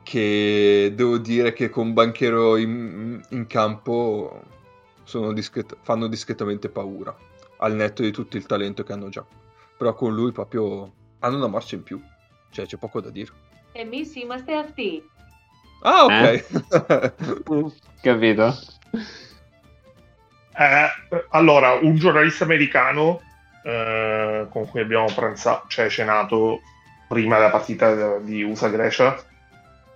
[0.03, 4.41] che devo dire che con Banchero in, in campo
[5.03, 7.15] sono discret- fanno discretamente paura
[7.57, 9.25] al netto di tutto il talento che hanno già
[9.77, 12.01] però con lui proprio hanno una marcia in più
[12.51, 13.31] cioè c'è poco da dire
[13.75, 15.03] Εμείς είμαστε αυτοί.
[15.83, 16.43] ah ok
[18.01, 18.53] Capito?
[20.57, 20.87] Eh,
[21.31, 23.21] allora, un giornalista americano
[23.63, 26.61] eh, con cui abbiamo pranzato, cioè cenato
[27.10, 29.20] prima della partita di USA-Grecia,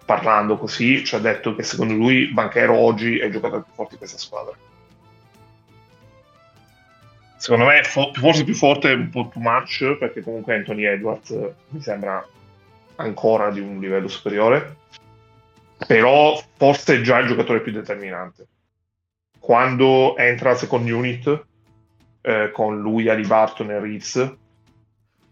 [0.04, 3.92] parlando così, ci ha detto che secondo lui Banchero oggi è il giocatore più forte
[3.92, 4.52] di questa squadra.
[7.36, 11.30] Secondo me, fo- forse più forte è un po' too much, perché comunque Anthony Edwards
[11.30, 12.26] eh, mi sembra
[12.96, 14.76] ancora di un livello superiore,
[15.86, 18.48] però forse è già il giocatore più determinante
[19.44, 21.44] quando entra la second unit
[22.22, 24.36] eh, con lui, Ali Barton e Reeves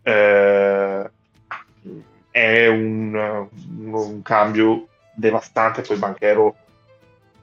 [0.02, 0.91] eh,
[2.42, 6.56] è un, un- cambio devastante poi Banchero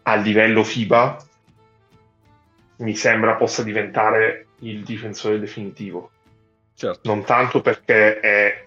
[0.03, 1.25] a livello FIBA
[2.77, 6.11] mi sembra possa diventare il difensore definitivo
[6.75, 8.65] certo non tanto perché è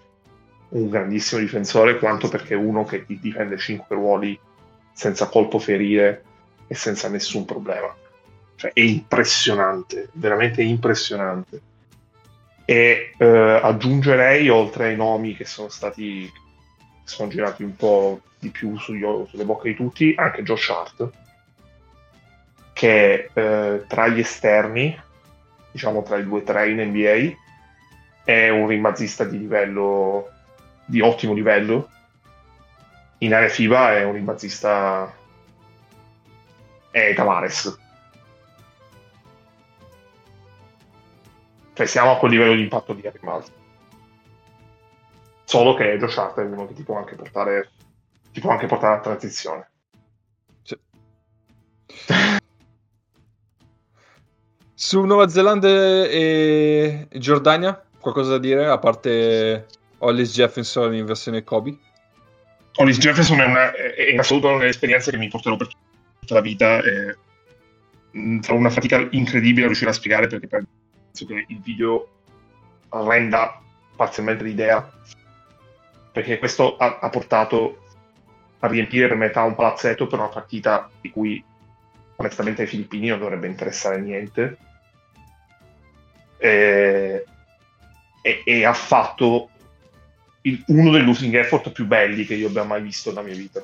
[0.71, 4.39] un grandissimo difensore quanto perché è uno che ti difende 5 ruoli
[4.93, 6.25] senza colpo ferire
[6.67, 7.95] e senza nessun problema.
[8.57, 11.61] Cioè è impressionante, veramente impressionante.
[12.65, 18.51] E eh, aggiungerei, oltre ai nomi che sono stati che sono girati un po' di
[18.51, 21.11] più sugli- sulle bocche di tutti, anche Josh Hart,
[22.73, 25.01] che eh, tra gli esterni,
[25.71, 27.41] diciamo tra i due tre in NBA,
[28.25, 30.31] è un rimbazzista di livello
[30.85, 31.89] di ottimo livello.
[33.19, 35.13] In area FIBA è un rimbazzista
[36.91, 37.79] è Tavares.
[41.75, 43.61] Cioè siamo a quel livello di impatto di rimbalzo.
[45.45, 47.71] Solo che Josh Hart è uno che ti può anche portare
[48.33, 49.71] ti può anche portare a transizione.
[50.63, 50.77] Sì.
[54.75, 59.67] Su Nuova Zelanda e Giordania, qualcosa da dire a parte
[59.99, 61.79] Hollis Jefferson in versione Kobe?
[62.77, 65.69] Hollis Jefferson è, una, è in assoluto una delle esperienze che mi porterò per
[66.21, 66.79] tutta la vita.
[66.79, 67.17] E,
[68.13, 70.49] mh, farò una fatica incredibile a riuscire a spiegare perché
[71.13, 72.09] penso che il video
[72.89, 73.61] renda
[73.95, 74.91] parzialmente l'idea.
[76.11, 77.79] Perché questo ha, ha portato
[78.61, 81.43] a riempire per metà un palazzetto per una partita di cui
[82.17, 84.57] onestamente ai filippini non dovrebbe interessare niente.
[86.39, 87.25] E,
[88.23, 89.51] e- e ha fatto
[90.43, 93.63] il- uno dei losing effort più belli che io abbia mai visto nella mia vita.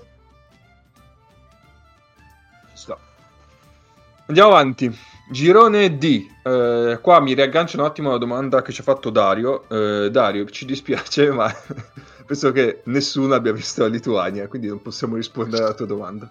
[4.26, 5.16] Andiamo avanti.
[5.30, 6.26] Girone D.
[6.42, 9.68] Eh, qua mi riaggancio un attimo alla domanda che ci ha fatto Dario.
[9.68, 11.52] Eh, Dario, ci dispiace, ma
[12.26, 16.30] penso che nessuno abbia visto la Lituania, quindi non possiamo rispondere alla tua domanda.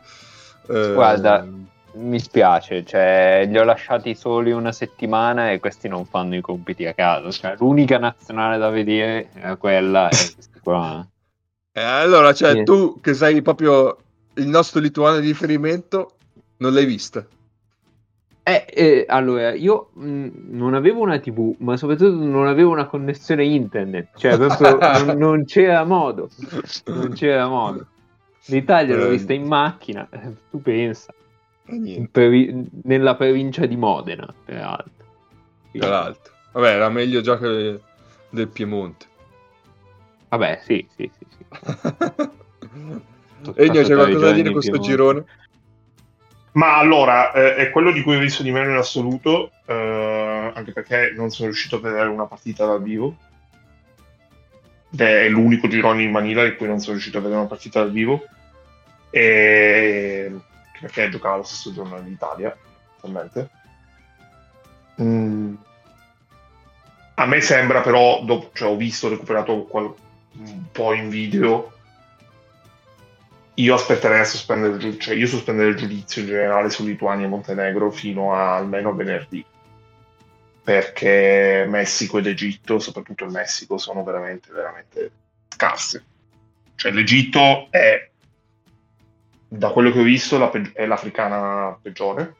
[0.68, 1.48] Eh, Guarda,
[1.94, 6.86] mi spiace, cioè, li ho lasciati soli una settimana e questi non fanno i compiti
[6.86, 7.32] a caso.
[7.32, 11.06] Cioè, l'unica nazionale da vedere è quella e questi qua.
[11.72, 13.98] eh, allora, cioè, tu che sei proprio
[14.36, 16.16] il nostro lituano di riferimento,
[16.58, 17.26] non l'hai vista.
[18.48, 23.44] Eh, eh, allora, io mh, non avevo una TV, ma soprattutto non avevo una connessione
[23.44, 26.30] internet, cioè proprio non, non c'era modo,
[26.86, 27.88] non c'era modo.
[28.46, 29.10] L'Italia l'ho Eh.
[29.10, 30.08] vista in macchina,
[30.50, 31.14] tu pensa,
[31.66, 34.92] Eh, provi- nella provincia di Modena, peraltro.
[35.74, 36.34] tra l'altro.
[36.54, 37.82] Vabbè, era meglio già che
[38.30, 39.06] del Piemonte.
[40.30, 41.26] Vabbè, sì, sì, sì.
[41.38, 41.46] sì.
[43.56, 45.26] Egno, c'è qualcosa da dire questo in girone?
[46.58, 50.72] Ma allora, eh, è quello di cui ho visto di meno in assoluto, eh, anche
[50.72, 53.16] perché non sono riuscito a vedere una partita dal vivo.
[54.92, 57.82] Ed è l'unico girone in Manila in cui non sono riuscito a vedere una partita
[57.82, 58.26] dal vivo.
[59.12, 60.36] E...
[60.82, 62.58] Perché giocava lo stesso giorno dell'Italia,
[62.96, 63.50] attualmente.
[65.00, 65.54] Mm.
[67.14, 69.94] A me sembra però, dopo, cioè, ho visto, ho recuperato qual-
[70.40, 71.77] un po' in video
[73.60, 77.26] io aspetterei a sospendere il giudizio, cioè io sospenderei il giudizio in generale su Lituania
[77.26, 79.44] e Montenegro fino a almeno venerdì.
[80.64, 85.12] Perché Messico ed Egitto, soprattutto il Messico, sono veramente, veramente
[85.48, 86.06] scarse.
[86.76, 88.10] Cioè l'Egitto è,
[89.48, 92.36] da quello che ho visto, la pe- è l'africana peggiore.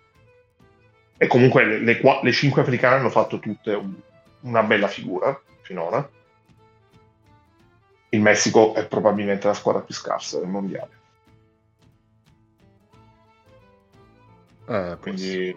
[1.18, 3.96] E comunque le, le, qua- le cinque africane hanno fatto tutte un-
[4.42, 6.08] una bella figura finora.
[8.10, 11.06] Il Messico è probabilmente la squadra più scarsa del mondiale.
[14.68, 15.56] Eh, Quindi,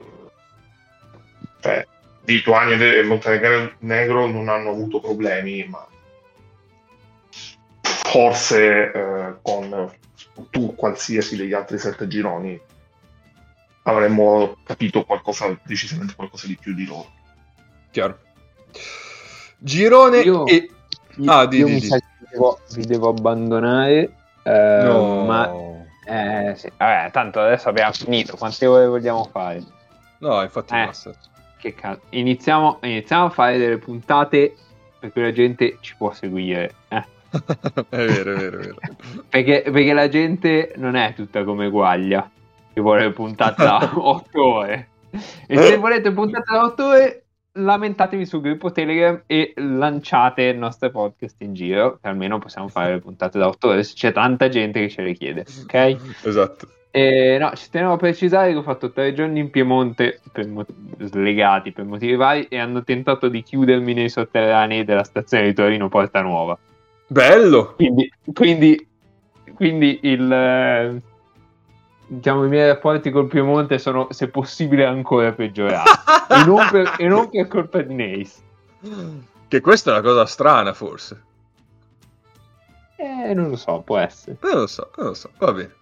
[1.61, 1.87] cioè,
[2.25, 5.87] Lituania e Montenegro non hanno avuto problemi, ma
[7.83, 9.91] forse eh, con
[10.51, 12.61] tu qualsiasi degli altri sette gironi
[13.83, 17.11] avremmo capito qualcosa, decisamente qualcosa di più di loro.
[17.91, 18.19] chiaro.
[19.59, 20.71] Girone Io- e...
[21.27, 21.87] Ah, di, io di, mi di.
[21.87, 24.13] sa che vi devo, vi devo abbandonare.
[24.43, 25.23] eh, No.
[25.25, 25.51] Ma
[26.11, 26.71] eh, sì.
[26.77, 28.37] Vabbè, tanto adesso abbiamo finito.
[28.37, 29.63] Quante ore vogliamo fare?
[30.19, 30.85] No, infatti Eh.
[30.87, 31.13] basta.
[31.57, 32.01] Che cazzo.
[32.11, 34.55] Iniziamo, iniziamo a fare delle puntate
[34.99, 36.75] per cui la gente ci può seguire.
[36.89, 37.05] eh.
[37.89, 38.75] è vero, è vero, è vero.
[39.31, 42.29] Perché, perché la gente non è tutta come Guaglia,
[42.73, 44.89] che vuole puntate da 8 ore.
[45.47, 47.20] E se volete puntate da 8 ore,
[47.53, 52.95] lamentatevi sul gruppo Telegram e lanciate il nostro podcast in giro, che almeno possiamo fare
[52.95, 55.97] le puntate da 8 ore se c'è tanta gente che ce le chiede, ok?
[56.23, 56.69] Esatto.
[56.93, 60.67] E no, ci tenevo a precisare che ho fatto tre giorni in Piemonte per mo-
[60.99, 65.89] slegati per motivi vari e hanno tentato di chiudermi nei sotterranei della stazione di Torino
[65.89, 66.59] Porta Nuova.
[67.07, 67.75] Bello!
[67.77, 68.89] Quindi, quindi,
[69.55, 71.01] quindi il, eh,
[72.11, 75.91] diciamo, i miei rapporti col Piemonte sono, se possibile, ancora peggiorati.
[76.29, 78.43] e, non per, e non per colpa di Neis.
[79.47, 81.23] Che questa è una cosa strana, forse.
[82.97, 84.37] Eh, non lo so, può essere.
[84.41, 85.31] Non lo so, non lo so.
[85.39, 85.75] Va bene.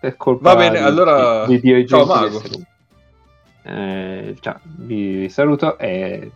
[0.00, 2.42] Per colpa Va bene, di- allora, di, di ciao, Mago.
[3.62, 6.30] Eh, ciao, vi saluto e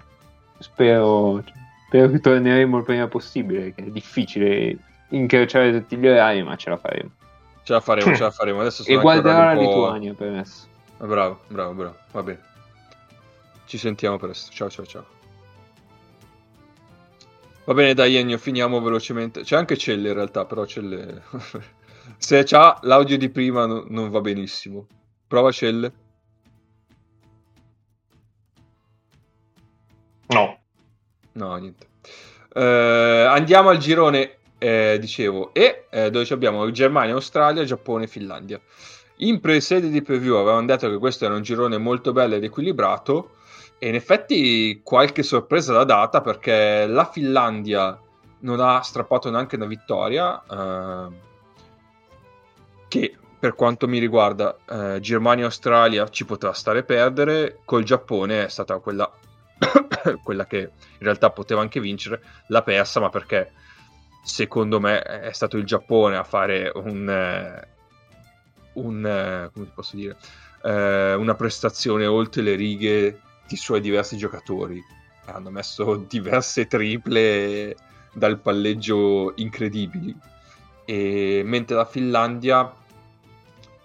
[0.61, 1.43] spero,
[1.89, 4.79] spero che torneremo il prima possibile, che è difficile
[5.11, 7.11] incrociare tutti gli orari, ma ce la faremo.
[7.63, 8.61] Ce la faremo, ce la faremo.
[8.61, 10.67] Adesso sono E guarderò la Lituania, permesso.
[10.99, 11.97] Ah, Bravo, bravo, bravo.
[12.13, 12.41] Va bene.
[13.67, 14.53] Ci sentiamo presto.
[14.53, 15.07] Ciao, ciao, ciao.
[17.65, 19.43] Va bene, dai, Ennio, finiamo velocemente.
[19.43, 21.23] C'è anche Celle in realtà, però Celle...
[22.19, 24.87] Se c'ha l'audio di prima no- non va benissimo.
[25.27, 25.93] Prova Celle.
[30.29, 30.59] No,
[31.33, 31.87] No, niente.
[32.55, 38.61] Eh, andiamo al girone, eh, dicevo, e eh, dove abbiamo Germania, Australia, Giappone, Finlandia.
[39.21, 43.31] In pre-sede di preview avevamo detto che questo era un girone molto bello ed equilibrato
[43.79, 47.99] e in effetti qualche sorpresa l'ha data perché la Finlandia
[48.41, 51.07] non ha strappato neanche una vittoria eh,
[52.89, 58.45] che per quanto mi riguarda eh, Germania e Australia ci poteva stare perdere col Giappone
[58.45, 59.11] è stata quella
[60.23, 63.53] quella che in realtà poteva anche vincere l'ha persa ma perché
[64.27, 67.69] secondo me è stato il Giappone a fare un, eh,
[68.73, 70.17] un eh, come posso dire
[70.65, 74.83] eh, una prestazione oltre le righe di suoi diversi giocatori.
[75.27, 77.77] Hanno messo diverse triple
[78.13, 80.15] dal palleggio incredibili.
[80.85, 82.73] E mentre la Finlandia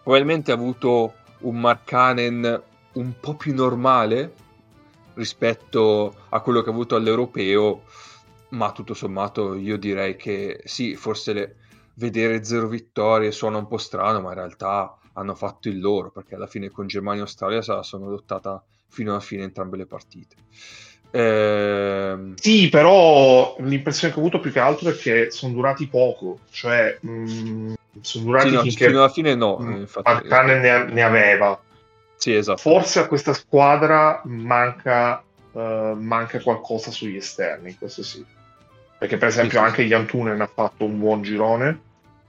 [0.01, 2.61] probabilmente ha avuto un Markkanen
[2.93, 4.33] un po' più normale
[5.13, 7.83] rispetto a quello che ha avuto all'europeo
[8.51, 11.55] ma tutto sommato io direi che sì forse le-
[11.95, 16.35] vedere zero vittorie suona un po' strano ma in realtà hanno fatto il loro perché
[16.35, 19.85] alla fine con Germania e Australia se la sono lottata fino alla fine entrambe le
[19.85, 20.35] partite
[21.13, 26.39] Ehm, Sì, però l'impressione che ho avuto più che altro è che sono durati poco,
[26.51, 30.93] cioè mh, sono durati sì, no, finché fino alla fine no mh, infatti Markkanen ne,
[30.93, 31.61] ne aveva.
[32.15, 35.21] sì esatto Forse a questa squadra manca,
[35.53, 38.25] eh, manca qualcosa sugli esterni, questo sì.
[39.01, 41.81] Perché per esempio sì, anche Jantunen ha fatto un buon girone,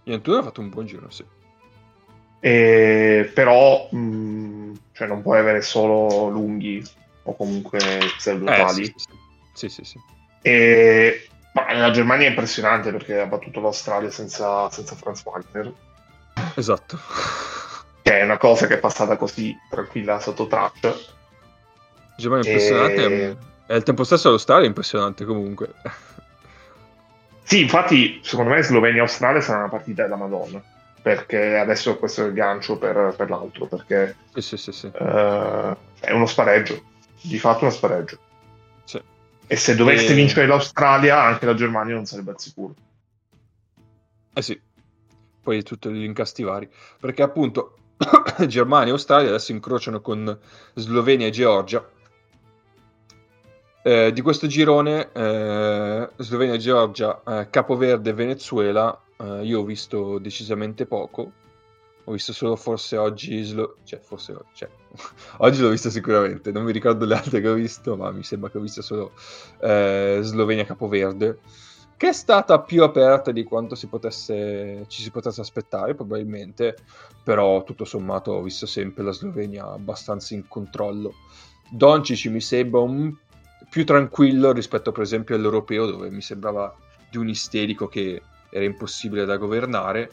[0.04, 1.22] Iantuno ha fatto un buon giro sì.
[2.40, 6.82] E- però mh, cioè non puoi avere solo lunghi
[7.24, 7.78] o comunque
[8.16, 8.94] pseudo Eh, sì,
[9.52, 9.84] sì, sì.
[9.84, 10.00] sì.
[10.40, 15.70] E ma la Germania è impressionante perché ha battuto l'Australia senza, senza Franz Wagner,
[16.54, 16.98] esatto.
[18.00, 20.94] Che è una cosa che è passata così tranquilla sotto traccia.
[22.16, 23.36] Germania è E- impressionante
[23.66, 25.74] e al tempo stesso l'Australia è impressionante comunque
[27.42, 30.62] Sì, infatti, secondo me Slovenia-Australia sarà una partita della Madonna.
[31.02, 33.66] Perché adesso questo è il gancio per, per l'altro.
[33.66, 36.80] Perché sì sì sì, eh, è uno spareggio.
[37.20, 38.18] Di fatto uno spareggio.
[39.52, 42.74] E se dovesse E- vincere l'Australia, anche la Germania non sarebbe al sicuro.
[44.32, 44.58] Eh sì,
[45.42, 46.66] poi tutti gli incasti vari.
[46.98, 47.76] Perché appunto
[48.46, 50.38] Germania e Australia adesso incrociano con
[50.74, 51.86] Slovenia e Georgia.
[53.84, 60.86] Eh, di questo girone, eh, Slovenia, Georgia, eh, Capoverde Venezuela, eh, io ho visto decisamente
[60.86, 61.32] poco.
[62.04, 64.68] Ho visto solo forse oggi, Slo- cioè forse cioè,
[65.38, 68.50] oggi l'ho visto sicuramente, non mi ricordo le altre che ho visto, ma mi sembra
[68.50, 69.12] che ho visto solo
[69.60, 71.38] eh, Slovenia Capoverde,
[71.96, 76.76] che è stata più aperta di quanto si potesse, ci si potesse aspettare probabilmente,
[77.22, 81.14] però tutto sommato ho visto sempre la Slovenia abbastanza in controllo.
[81.70, 83.16] Doncic mi sembra un
[83.72, 86.76] più tranquillo rispetto per esempio all'europeo dove mi sembrava
[87.08, 88.20] di un isterico che
[88.50, 90.10] era impossibile da governare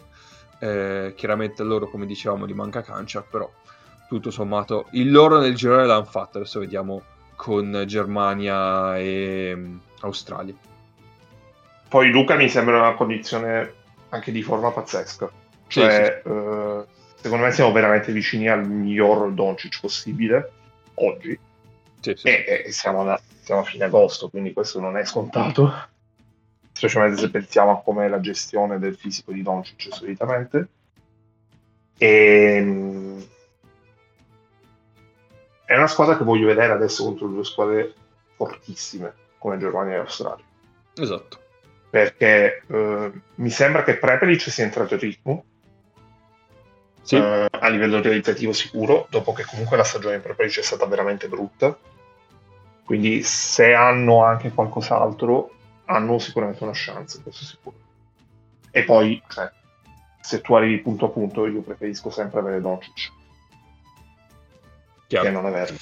[0.60, 3.52] eh, chiaramente a loro, come dicevamo, gli manca cancia, però
[4.08, 6.38] tutto sommato il loro nel girone l'hanno fatto.
[6.38, 7.04] Adesso vediamo
[7.36, 10.54] con Germania e um, Australia.
[11.90, 13.74] Poi Luca mi sembra una condizione
[14.08, 15.30] anche di forma pazzesca.
[15.68, 16.36] Cioè, sì, sì.
[16.36, 20.50] Eh, secondo me siamo veramente vicini al miglior Doncic possibile
[20.94, 21.38] oggi.
[22.00, 23.20] Sì, e, e siamo, da,
[23.50, 25.74] siamo a fine agosto, quindi questo non è scontato
[26.72, 30.68] specialmente se pensiamo a com'è la gestione del fisico di Doncic solitamente.
[31.98, 32.08] E...
[32.08, 33.28] Ehm,
[35.66, 37.94] è una squadra che voglio vedere adesso contro due squadre
[38.36, 40.46] fortissime come Germania e Australia.
[40.96, 41.40] Esatto.
[41.90, 45.44] Perché eh, mi sembra che Prepelic sia entrato in ritmo
[47.02, 47.16] sì.
[47.16, 51.28] eh, a livello realizzativo sicuro, dopo che comunque la stagione di Prepelic è stata veramente
[51.28, 51.78] brutta.
[52.90, 55.52] Quindi se hanno anche qualcos'altro,
[55.86, 57.76] hanno sicuramente una chance, questo sicuro.
[58.72, 59.48] E poi, cioè,
[60.20, 63.12] se tu arrivi punto a punto, io preferisco sempre avere Doncic.
[65.06, 65.24] Chiaro.
[65.24, 65.78] Che non averlo.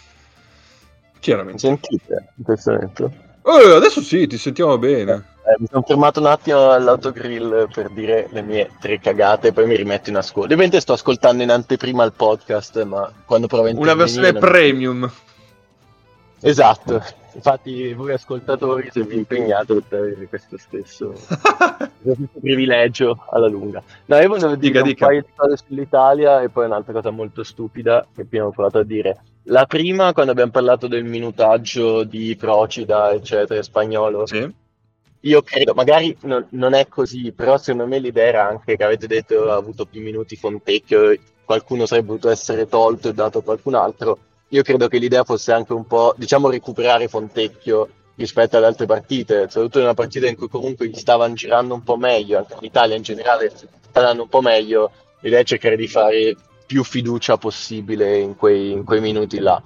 [1.19, 1.59] Chiaramente.
[1.59, 3.13] Sentite in questo momento?
[3.43, 5.13] Oh, adesso sì, ti sentiamo bene.
[5.45, 9.65] Eh, mi sono fermato un attimo all'autogrill per dire le mie tre cagate e poi
[9.65, 10.41] mi rimetto in ascolto.
[10.41, 14.99] Ovviamente sto ascoltando in anteprima il podcast, ma quando provo a Una versione premium.
[14.99, 15.26] Mi...
[16.39, 17.01] Esatto,
[17.34, 21.14] infatti voi ascoltatori se vi impegnate ad avere questo stesso,
[22.01, 23.81] questo privilegio alla lunga.
[24.05, 25.05] No, io volevo dire dica, un dica.
[25.07, 29.23] paio di cose sull'Italia e poi un'altra cosa molto stupida che abbiamo provato a dire.
[29.43, 34.53] La prima, quando abbiamo parlato del minutaggio di Procida, eccetera, spagnolo, sì.
[35.22, 39.07] io credo, magari no, non è così, però secondo me l'idea era anche che avete
[39.07, 43.43] detto che ha avuto più minuti Fontecchio, qualcuno sarebbe potuto essere tolto e dato a
[43.43, 44.19] qualcun altro
[44.49, 49.48] io credo che l'idea fosse anche un po', diciamo, recuperare Fontecchio rispetto alle altre partite,
[49.49, 52.95] soprattutto in una partita in cui comunque gli stavano girando un po' meglio, anche l'Italia
[52.95, 53.68] in generale sta
[53.99, 54.91] andando un po' meglio,
[55.22, 59.61] l'idea è cercare di fare più fiducia possibile in quei, in quei minuti là.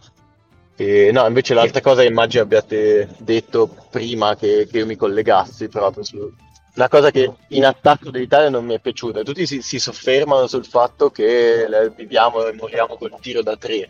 [0.76, 5.68] E, no, invece l'altra cosa che immagino abbiate detto prima che, che io mi collegassi
[5.68, 6.32] proprio su,
[6.74, 9.24] una cosa che in attacco dell'Italia non mi è piaciuta.
[9.24, 13.90] Tutti si, si soffermano sul fatto che viviamo e moriamo col tiro da tre.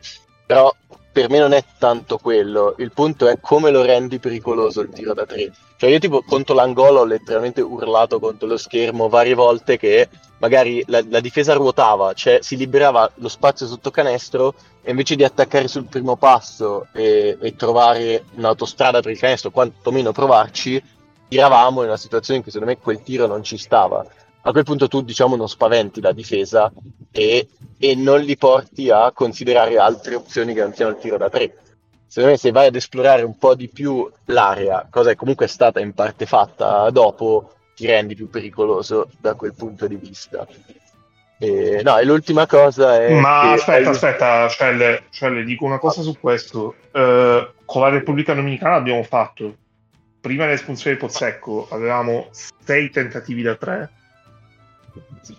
[0.52, 0.76] Però
[1.14, 5.14] per me non è tanto quello, il punto è come lo rendi pericoloso il tiro
[5.14, 5.50] da tre.
[5.78, 10.10] Cioè io tipo contro l'Angola ho letteralmente urlato contro lo schermo varie volte che
[10.40, 15.24] magari la, la difesa ruotava, cioè si liberava lo spazio sotto canestro e invece di
[15.24, 20.84] attaccare sul primo passo e, e trovare un'autostrada per il canestro, quantomeno provarci,
[21.30, 24.06] tiravamo in una situazione in cui secondo me quel tiro non ci stava
[24.44, 26.72] a quel punto tu diciamo non spaventi la difesa
[27.12, 27.48] e,
[27.78, 31.56] e, non li porti a considerare altre opzioni che non siano il tiro da tre.
[32.08, 35.50] Secondo me se vai ad esplorare un po' di più l'area, cosa che comunque è
[35.50, 40.46] stata in parte fatta dopo, ti rendi più pericoloso da quel punto di vista.
[41.38, 43.18] E, no, e l'ultima cosa è...
[43.20, 43.86] Ma aspetta, hai...
[43.86, 46.76] aspetta, cioè le, cioè le, dico una cosa su questo.
[46.92, 49.56] Uh, con la Repubblica Dominicana abbiamo fatto,
[50.20, 52.30] prima dell'espulsione di Pozzecco, avevamo
[52.64, 53.90] sei tentativi da tre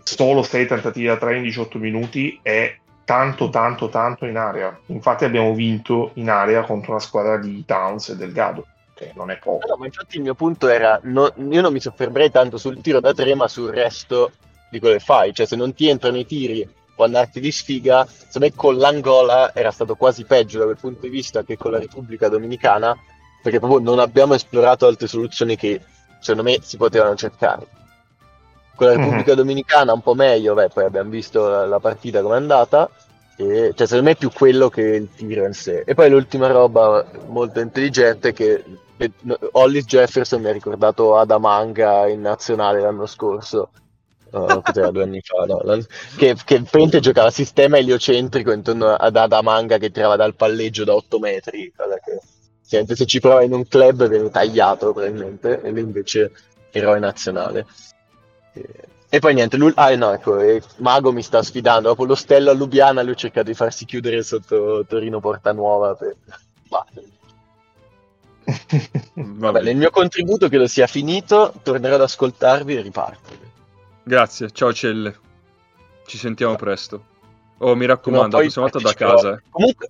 [0.03, 4.79] solo 6 tentativi da 3 in 18 minuti è tanto tanto tanto in area.
[4.87, 9.39] Infatti abbiamo vinto in area contro una squadra di Towns e Delgado che non è
[9.39, 9.67] poco.
[9.69, 13.01] No, ma infatti il mio punto era no, io non mi soffermerei tanto sul tiro
[13.01, 14.33] da 3 ma sul resto
[14.71, 15.33] di quello che fai.
[15.33, 18.07] Cioè se non ti entrano i tiri può andarti di sfiga.
[18.07, 21.73] Secondo me con l'Angola era stato quasi peggio da quel punto di vista che con
[21.73, 22.97] la Repubblica Dominicana
[23.43, 25.81] perché proprio non abbiamo esplorato altre soluzioni che
[26.21, 27.67] secondo me si potevano cercare
[28.83, 29.37] con la Repubblica mm-hmm.
[29.37, 32.91] Dominicana un po' meglio, beh, poi abbiamo visto la, la partita come è andata.
[33.37, 35.85] E, cioè, secondo me è più quello che il tiro in sé.
[35.87, 38.63] E poi l'ultima roba molto intelligente che
[39.53, 43.71] Hollis Jefferson mi ha ricordato Adamanga in nazionale l'anno scorso.
[44.31, 45.45] Uh, due anni fa?
[45.45, 45.61] No?
[46.17, 51.19] Che, che praticamente giocava sistema eliocentrico intorno ad Adamanga che tirava dal palleggio da 8
[51.19, 51.73] metri.
[52.67, 56.33] Che, se ci prova in un club viene tagliato probabilmente, e lui invece
[56.71, 57.67] eroe nazionale.
[58.53, 59.73] E poi niente, lui...
[59.77, 60.39] ah no, ecco,
[60.79, 61.89] Mago mi sta sfidando.
[61.89, 65.95] Dopo lo Stella a Lubiana, lui ha cercato di farsi chiudere sotto Torino Porta Nuova.
[65.95, 66.17] Per...
[66.69, 66.87] Bah.
[69.15, 73.31] Vabbè, nel mio contributo che lo sia finito, tornerò ad ascoltarvi e riparto.
[74.03, 75.15] Grazie, ciao Celle.
[76.07, 77.05] Ci sentiamo presto.
[77.59, 79.35] Oh, mi raccomando, la prossima volta da casa.
[79.35, 79.43] Eh.
[79.51, 79.89] Comunque,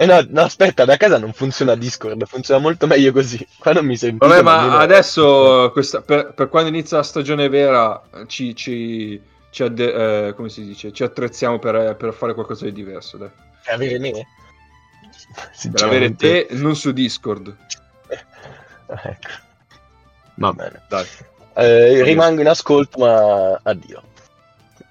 [0.00, 3.46] eh no, no, aspetta, da casa non funziona Discord, funziona molto meglio così.
[3.60, 4.26] Qua non mi sento.
[4.26, 9.20] Vabbè, ma adesso, questa, per, per, quando inizia la stagione vera, ci, ci,
[9.50, 13.18] ci, adde, eh, come si dice, ci attrezziamo per, per, fare qualcosa di diverso.
[13.18, 13.28] Dai.
[13.62, 14.26] Per avere me?
[15.70, 17.54] Per avere te, non su Discord.
[18.08, 19.28] ecco.
[20.36, 20.80] Va bene.
[20.88, 21.06] Dai.
[21.56, 24.02] Eh, rimango in ascolto, ma addio.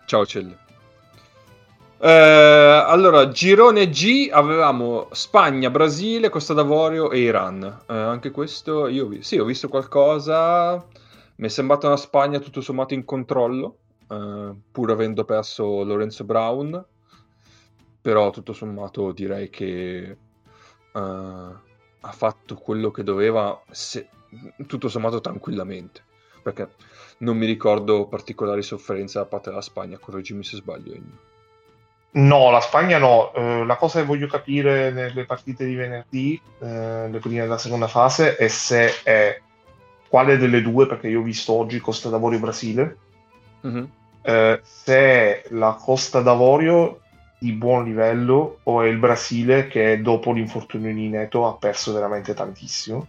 [0.05, 0.67] Ciao, Celle.
[2.01, 7.61] Eh, allora, girone G avevamo Spagna, Brasile, Costa d'Avorio e Iran.
[7.61, 9.23] Eh, anche questo io visto.
[9.25, 10.85] Sì, ho visto qualcosa.
[11.35, 13.77] Mi è sembrata una Spagna tutto sommato in controllo,
[14.09, 16.85] eh, pur avendo perso Lorenzo Brown.
[18.01, 20.17] Però tutto sommato direi che eh,
[20.93, 24.07] ha fatto quello che doveva, se,
[24.67, 26.01] tutto sommato tranquillamente.
[26.41, 26.69] Perché
[27.19, 30.93] non mi ricordo particolari sofferenze da parte della Spagna, correggimi se sbaglio.
[30.93, 31.27] Ennio.
[32.11, 33.31] No, la Spagna no.
[33.33, 37.87] Eh, la cosa che voglio capire nelle partite di venerdì, eh, le prime della seconda
[37.87, 39.39] fase, è se è
[40.07, 42.97] quale delle due, perché io ho visto oggi Costa d'Avorio Brasile,
[43.65, 43.83] mm-hmm.
[44.23, 47.01] eh, se è la Costa d'Avorio
[47.37, 52.33] di buon livello o è il Brasile che dopo l'infortunio di Neto ha perso veramente
[52.33, 53.07] tantissimo.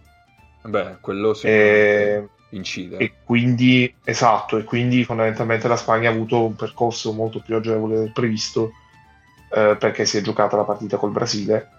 [0.61, 2.97] Beh, quello sicuramente incide.
[2.97, 7.97] E quindi, esatto, e quindi fondamentalmente la Spagna ha avuto un percorso molto più agevole
[7.97, 8.73] del previsto
[9.53, 11.69] eh, perché si è giocata la partita col Brasile,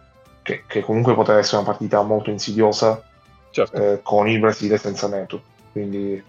[0.43, 3.03] che, che, comunque poteva essere una partita molto insidiosa
[3.51, 3.77] certo.
[3.77, 5.43] eh, con il Brasile senza Neto.
[5.73, 6.23] Quindi,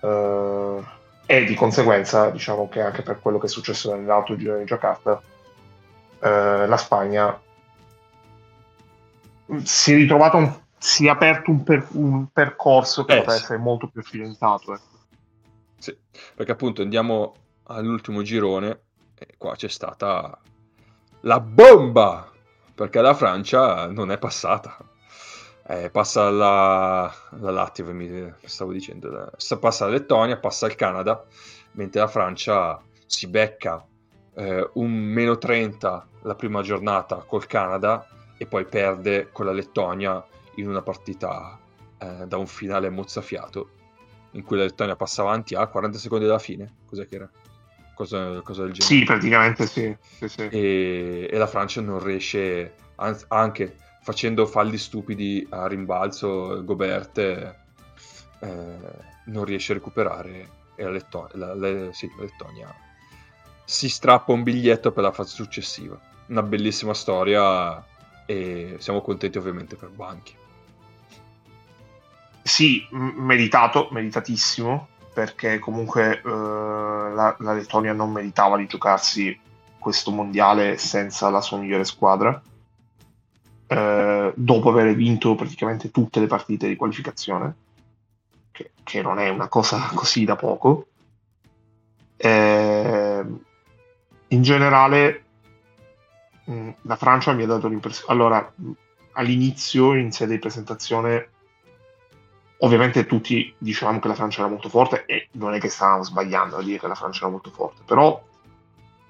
[0.00, 0.82] eh,
[1.26, 5.20] e di conseguenza, diciamo che anche per quello che è successo nell'altro giro di Giacarta,
[6.20, 7.40] eh, la Spagna
[9.64, 13.42] si è ritrovata un, si è aperto un, per, un percorso che eh, poteva sì.
[13.42, 14.74] essere molto più accidentato.
[14.74, 14.98] Ecco.
[15.78, 15.96] Sì,
[16.34, 17.34] perché appunto andiamo
[17.64, 18.80] all'ultimo girone
[19.18, 20.38] e qua c'è stata
[21.22, 22.30] la bomba,
[22.74, 24.76] perché la Francia non è passata.
[25.66, 29.30] Eh, passa la, la Latvia, mi stavo dicendo,
[29.60, 31.24] passa la Lettonia, passa il Canada,
[31.72, 33.84] mentre la Francia si becca
[34.34, 38.06] eh, un meno 30 la prima giornata col Canada
[38.36, 40.24] e poi perde con la Lettonia
[40.56, 41.58] in una partita
[41.98, 43.70] eh, da un finale mozzafiato
[44.32, 46.76] in cui la Lettonia passa avanti a 40 secondi dalla fine.
[46.86, 47.30] Cos'è che era?
[48.00, 48.94] Cosa, cosa del genere.
[48.94, 49.94] Sì, praticamente sì.
[50.16, 50.48] sì, sì.
[50.48, 52.74] E, e, la Francia non riesce,
[53.28, 57.56] anche facendo falli stupidi a rimbalzo, Gobert eh,
[59.26, 62.74] non riesce a recuperare e la, Letton- la, la, sì, la Lettonia
[63.64, 66.00] si strappa un biglietto per la fase successiva.
[66.28, 67.84] Una bellissima storia
[68.24, 70.34] e siamo contenti ovviamente per Banchi.
[72.42, 79.38] Sì, meritato, meritatissimo perché comunque eh, la, la, Lettonia non meritava di giocarsi
[79.78, 82.40] questo mondiale senza la sua migliore squadra.
[83.66, 87.54] Eh, dopo aver vinto praticamente tutte le partite di qualificazione,
[88.50, 90.86] che, che non è una cosa così da poco.
[92.16, 93.24] Eh,
[94.28, 95.24] in generale,
[96.44, 98.12] mh, mm, la Francia mi ha dato l'impressione.
[98.12, 98.52] Allora,
[99.12, 101.28] all'inizio, in sede di presentazione,
[102.62, 106.58] Ovviamente tutti dicevamo che la Francia era molto forte e non è che stavamo sbagliando
[106.58, 108.22] a dire che la Francia era molto forte, però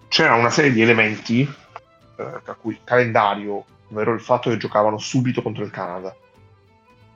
[0.07, 4.99] c'era una serie di elementi, eh, tra cui il calendario, ovvero il fatto che giocavano
[4.99, 6.15] subito contro il Canada,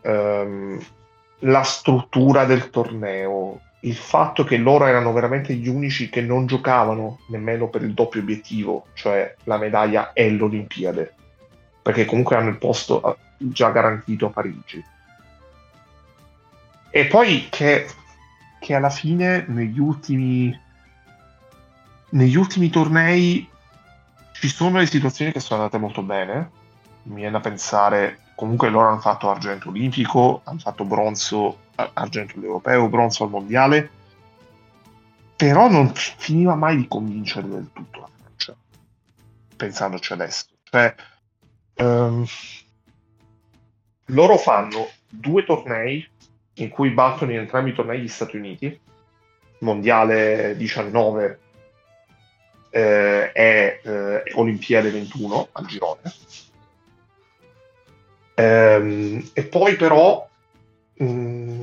[0.01, 0.85] ehm,
[1.40, 7.20] la struttura del torneo, il fatto che loro erano veramente gli unici che non giocavano
[7.28, 11.15] nemmeno per il doppio obiettivo, cioè la medaglia e l'Olimpiade,
[11.81, 14.93] perché comunque hanno il posto eh, già garantito a Parigi
[16.97, 17.89] e poi che,
[18.61, 20.57] che alla fine negli ultimi,
[22.11, 23.49] negli ultimi tornei
[24.35, 26.51] ci sono le situazioni che sono andate molto bene.
[27.03, 32.89] Mi viene da pensare, comunque loro hanno fatto argento olimpico, hanno fatto bronzo, argento all'europeo,
[32.89, 33.91] bronzo al mondiale,
[35.35, 38.55] però non finiva mai di convincere del tutto la Francia,
[39.57, 40.47] pensandoci adesso.
[40.62, 40.95] Cioè,
[41.79, 42.25] um,
[44.07, 46.12] loro fanno due tornei
[46.55, 48.81] in cui battono in entrambi i tornei gli Stati Uniti,
[49.59, 51.39] mondiale 19
[52.70, 56.01] eh, e eh, Olimpiade 21 al girone.
[58.35, 60.28] Ehm, e poi però
[60.94, 61.62] mh, mm,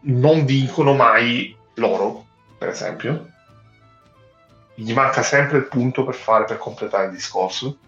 [0.00, 2.26] non vincono mai loro,
[2.58, 3.30] per esempio,
[4.74, 7.78] gli manca sempre il punto per fare per completare il discorso.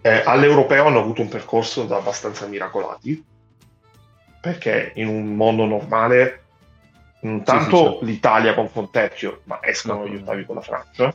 [0.00, 3.24] Eh, all'europeo hanno avuto un percorso da abbastanza miracolati
[4.40, 6.42] perché in un mondo normale
[7.26, 8.04] mm, tanto sì, certo.
[8.04, 11.14] l'Italia con Fontecchio ma escono No, gli ottavi con la Francia.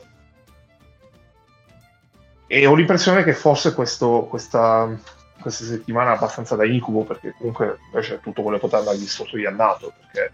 [2.46, 4.96] E ho l'impressione che forse questo, questa,
[5.40, 9.36] questa settimana è abbastanza da incubo perché comunque invece tutto quello che poteva dargli sotto
[9.36, 10.32] gli è andato perché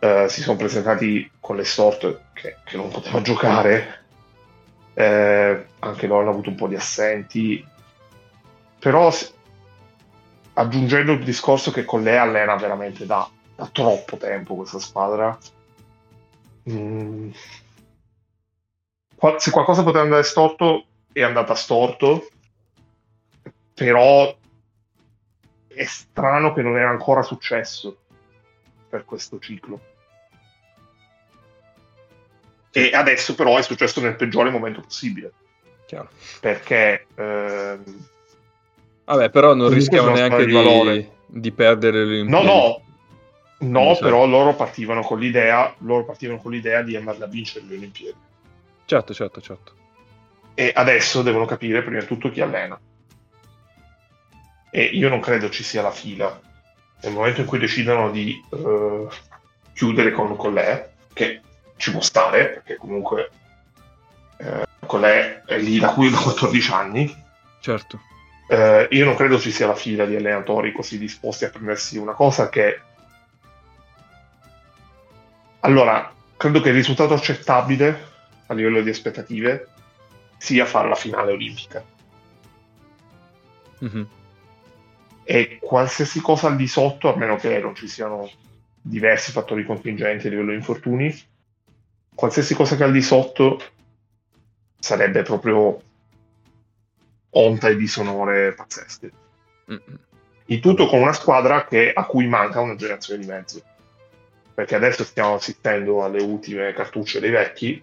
[0.00, 4.04] eh, si sono presentati con le sort che, che non potevano giocare.
[4.94, 7.66] Eh, anche loro hanno avuto un po' di assenti.
[8.78, 9.12] Però
[10.58, 15.38] aggiungendo il discorso che con lei allena veramente da, da troppo tempo questa squadra.
[16.68, 17.30] Mm,
[19.36, 22.28] se qualcosa poteva andare storto è andata storto.
[23.72, 24.36] Però
[25.68, 27.96] è strano che non era ancora successo
[28.88, 29.80] per questo ciclo.
[32.72, 35.32] E adesso però è successo nel peggiore momento possibile.
[35.86, 36.10] Chiaro.
[36.40, 38.08] perché ehm,
[39.08, 41.10] Vabbè, però non Comunque rischiamo neanche squadre di di, valore.
[41.26, 42.82] di perdere le No, no,
[43.60, 44.02] no, sai.
[44.02, 48.16] però loro partivano con l'idea, loro partivano con l'idea di andare a vincere le Olimpiadi.
[48.84, 49.72] Certo, certo, certo.
[50.54, 52.78] E adesso devono capire prima di tutto chi allena.
[54.70, 56.38] E io non credo ci sia la fila.
[57.00, 59.06] Nel momento in cui decidono di eh,
[59.72, 61.40] chiudere con Collet, che
[61.76, 63.30] ci può stare, perché comunque
[64.38, 67.26] eh, Collet è lì da qui da 14 anni,
[67.60, 68.00] Certo.
[68.50, 72.14] Eh, io non credo ci sia la fila di allenatori così disposti a prendersi una
[72.14, 72.80] cosa che...
[75.60, 78.06] Allora, credo che il risultato accettabile
[78.46, 79.68] a livello di aspettative
[80.38, 81.84] sia fare la finale olimpica.
[83.80, 84.08] Mhm.
[85.24, 88.30] E qualsiasi cosa al di sotto, a meno che non ci siano
[88.80, 91.14] diversi fattori contingenti a livello di infortuni,
[92.14, 93.60] qualsiasi cosa che al di sotto
[94.78, 95.82] sarebbe proprio
[97.30, 99.10] onta e disonore pazzesche.
[99.70, 99.98] Mm-mm.
[100.46, 103.62] Il tutto con una squadra che- a cui manca una generazione di mezzo.
[104.54, 107.82] Perché adesso stiamo assistendo alle ultime cartucce dei vecchi.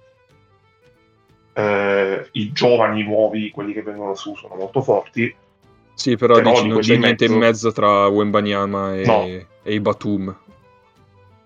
[1.54, 5.34] Eh, I giovani nuovi, quelli che vengono su, sono molto forti.
[5.94, 9.24] Sì, però, Però dici di non c'è niente in mezzo- mezzo tra Wembanyama e, No.
[9.24, 10.36] e i Batum.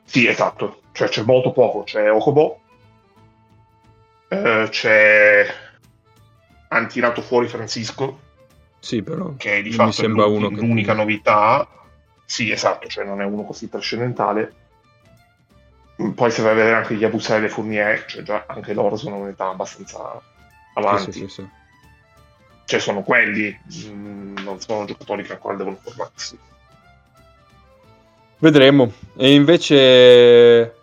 [0.05, 0.81] Sì, esatto.
[0.93, 1.83] Cioè c'è molto poco.
[1.83, 2.61] C'è Okobo.
[4.29, 5.45] eh, c'è...
[6.69, 8.19] Hanno tirato fuori Francisco,
[8.79, 10.61] Sì, però che di fatto sembra è uno l'u- che...
[10.65, 11.67] l'unica novità.
[12.25, 14.53] Sì, esatto, cioè non è uno così trascendentale.
[16.15, 18.95] Poi se vai a vedere anche gli Abusai e le Fournier, cioè già anche loro
[18.95, 20.21] sono un'età abbastanza
[20.75, 21.11] avanti.
[21.11, 21.47] Sì, sì, sì.
[22.65, 26.37] Cioè sono quelli, mm, non sono giocatori che ancora devono formarsi.
[28.37, 28.91] Vedremo.
[29.17, 30.75] E invece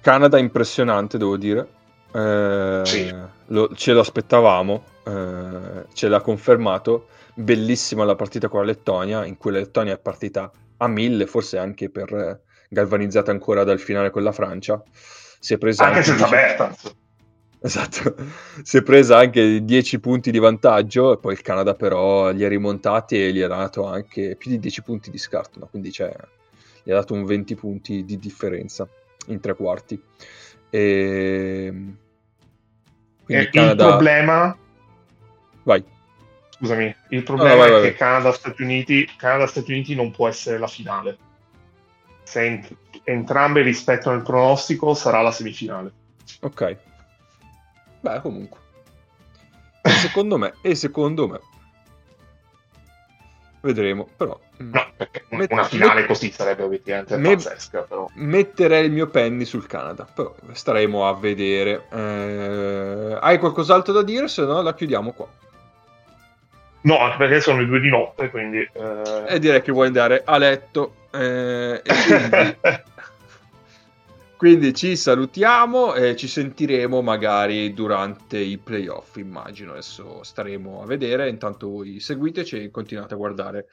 [0.00, 1.68] Canada impressionante, devo dire.
[2.12, 3.14] Eh, Sì.
[3.46, 7.08] lo- ce lo aspettavamo, eh, ce l'ha confermato.
[7.34, 11.58] Bellissima la partita con la Lettonia, in cui la Lettonia è partita a mille, forse
[11.58, 14.82] anche per eh, galvanizzata ancora dal finale con la Francia.
[15.38, 16.94] Si è presa Anche senza dieci- Bertans.
[17.58, 18.14] Esatto,
[18.62, 22.48] si è presa anche 10 punti di vantaggio e poi il Canada però li ha
[22.48, 25.66] rimontati e gli ha dato anche più di 10 punti di scarto, no?
[25.66, 26.14] quindi c'è,
[26.84, 28.86] gli ha dato un 20 punti di differenza
[29.28, 30.00] in tre quarti.
[30.70, 31.74] E...
[33.24, 33.84] Quindi E Canada...
[33.84, 34.56] Il problema,
[35.66, 35.84] Vai.
[36.50, 37.90] scusami, il problema vai, vai, è vai.
[37.90, 41.18] che Canada-Stati Uniti, Canada-Stati Uniti non può essere la finale.
[42.22, 45.92] Se ent- entrambe rispettano il pronostico, sarà la semifinale.
[46.42, 46.76] Ok.
[48.00, 48.58] Beh, comunque.
[49.82, 51.40] E secondo me, e secondo me.
[53.60, 54.38] Vedremo, però.
[54.62, 58.08] mm, No, perché Met- una finale met- così sarebbe obiettivamente me- pazzesca, però.
[58.14, 61.86] Metterei il mio penny sul Canada, però staremo a vedere.
[61.90, 64.28] Eh, hai qualcos'altro da dire?
[64.28, 65.26] Se no, la chiudiamo qua.
[66.86, 68.58] No, anche perché sono le due di notte, quindi...
[68.58, 70.94] eh, E direi che vuoi andare a letto.
[71.10, 72.56] eh, quindi,
[74.36, 79.16] quindi ci salutiamo e ci sentiremo magari durante i playoff.
[79.16, 79.72] Immagino.
[79.72, 81.28] Adesso staremo a vedere.
[81.28, 83.66] Intanto voi seguiteci e continuate a guardare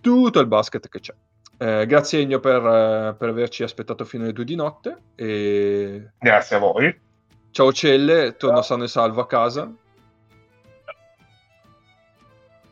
[0.00, 1.14] tutto il basket che c'è.
[1.58, 4.98] Eh, grazie Ennio per, eh, per averci aspettato fino alle due di notte.
[5.16, 6.96] E Grazie a voi.
[7.50, 9.68] Ciao Celle, torna sano e salvo a casa.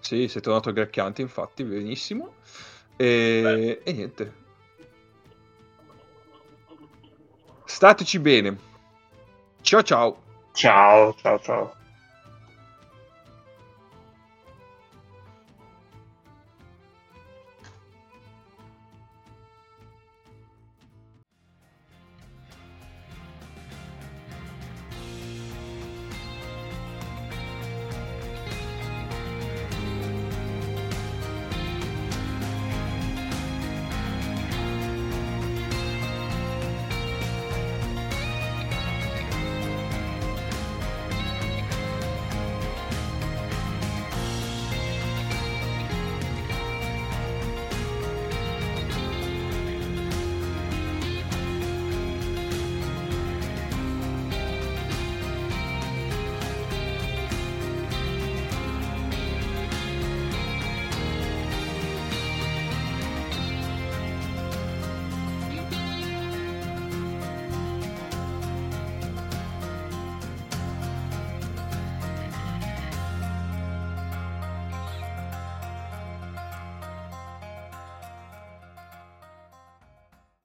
[0.00, 2.34] Sì, sei tornato gracchiante, infatti, benissimo.
[2.96, 4.34] E, e niente.
[7.64, 8.58] Stateci bene.
[9.62, 10.22] Ciao ciao.
[10.52, 11.79] Ciao, ciao, ciao.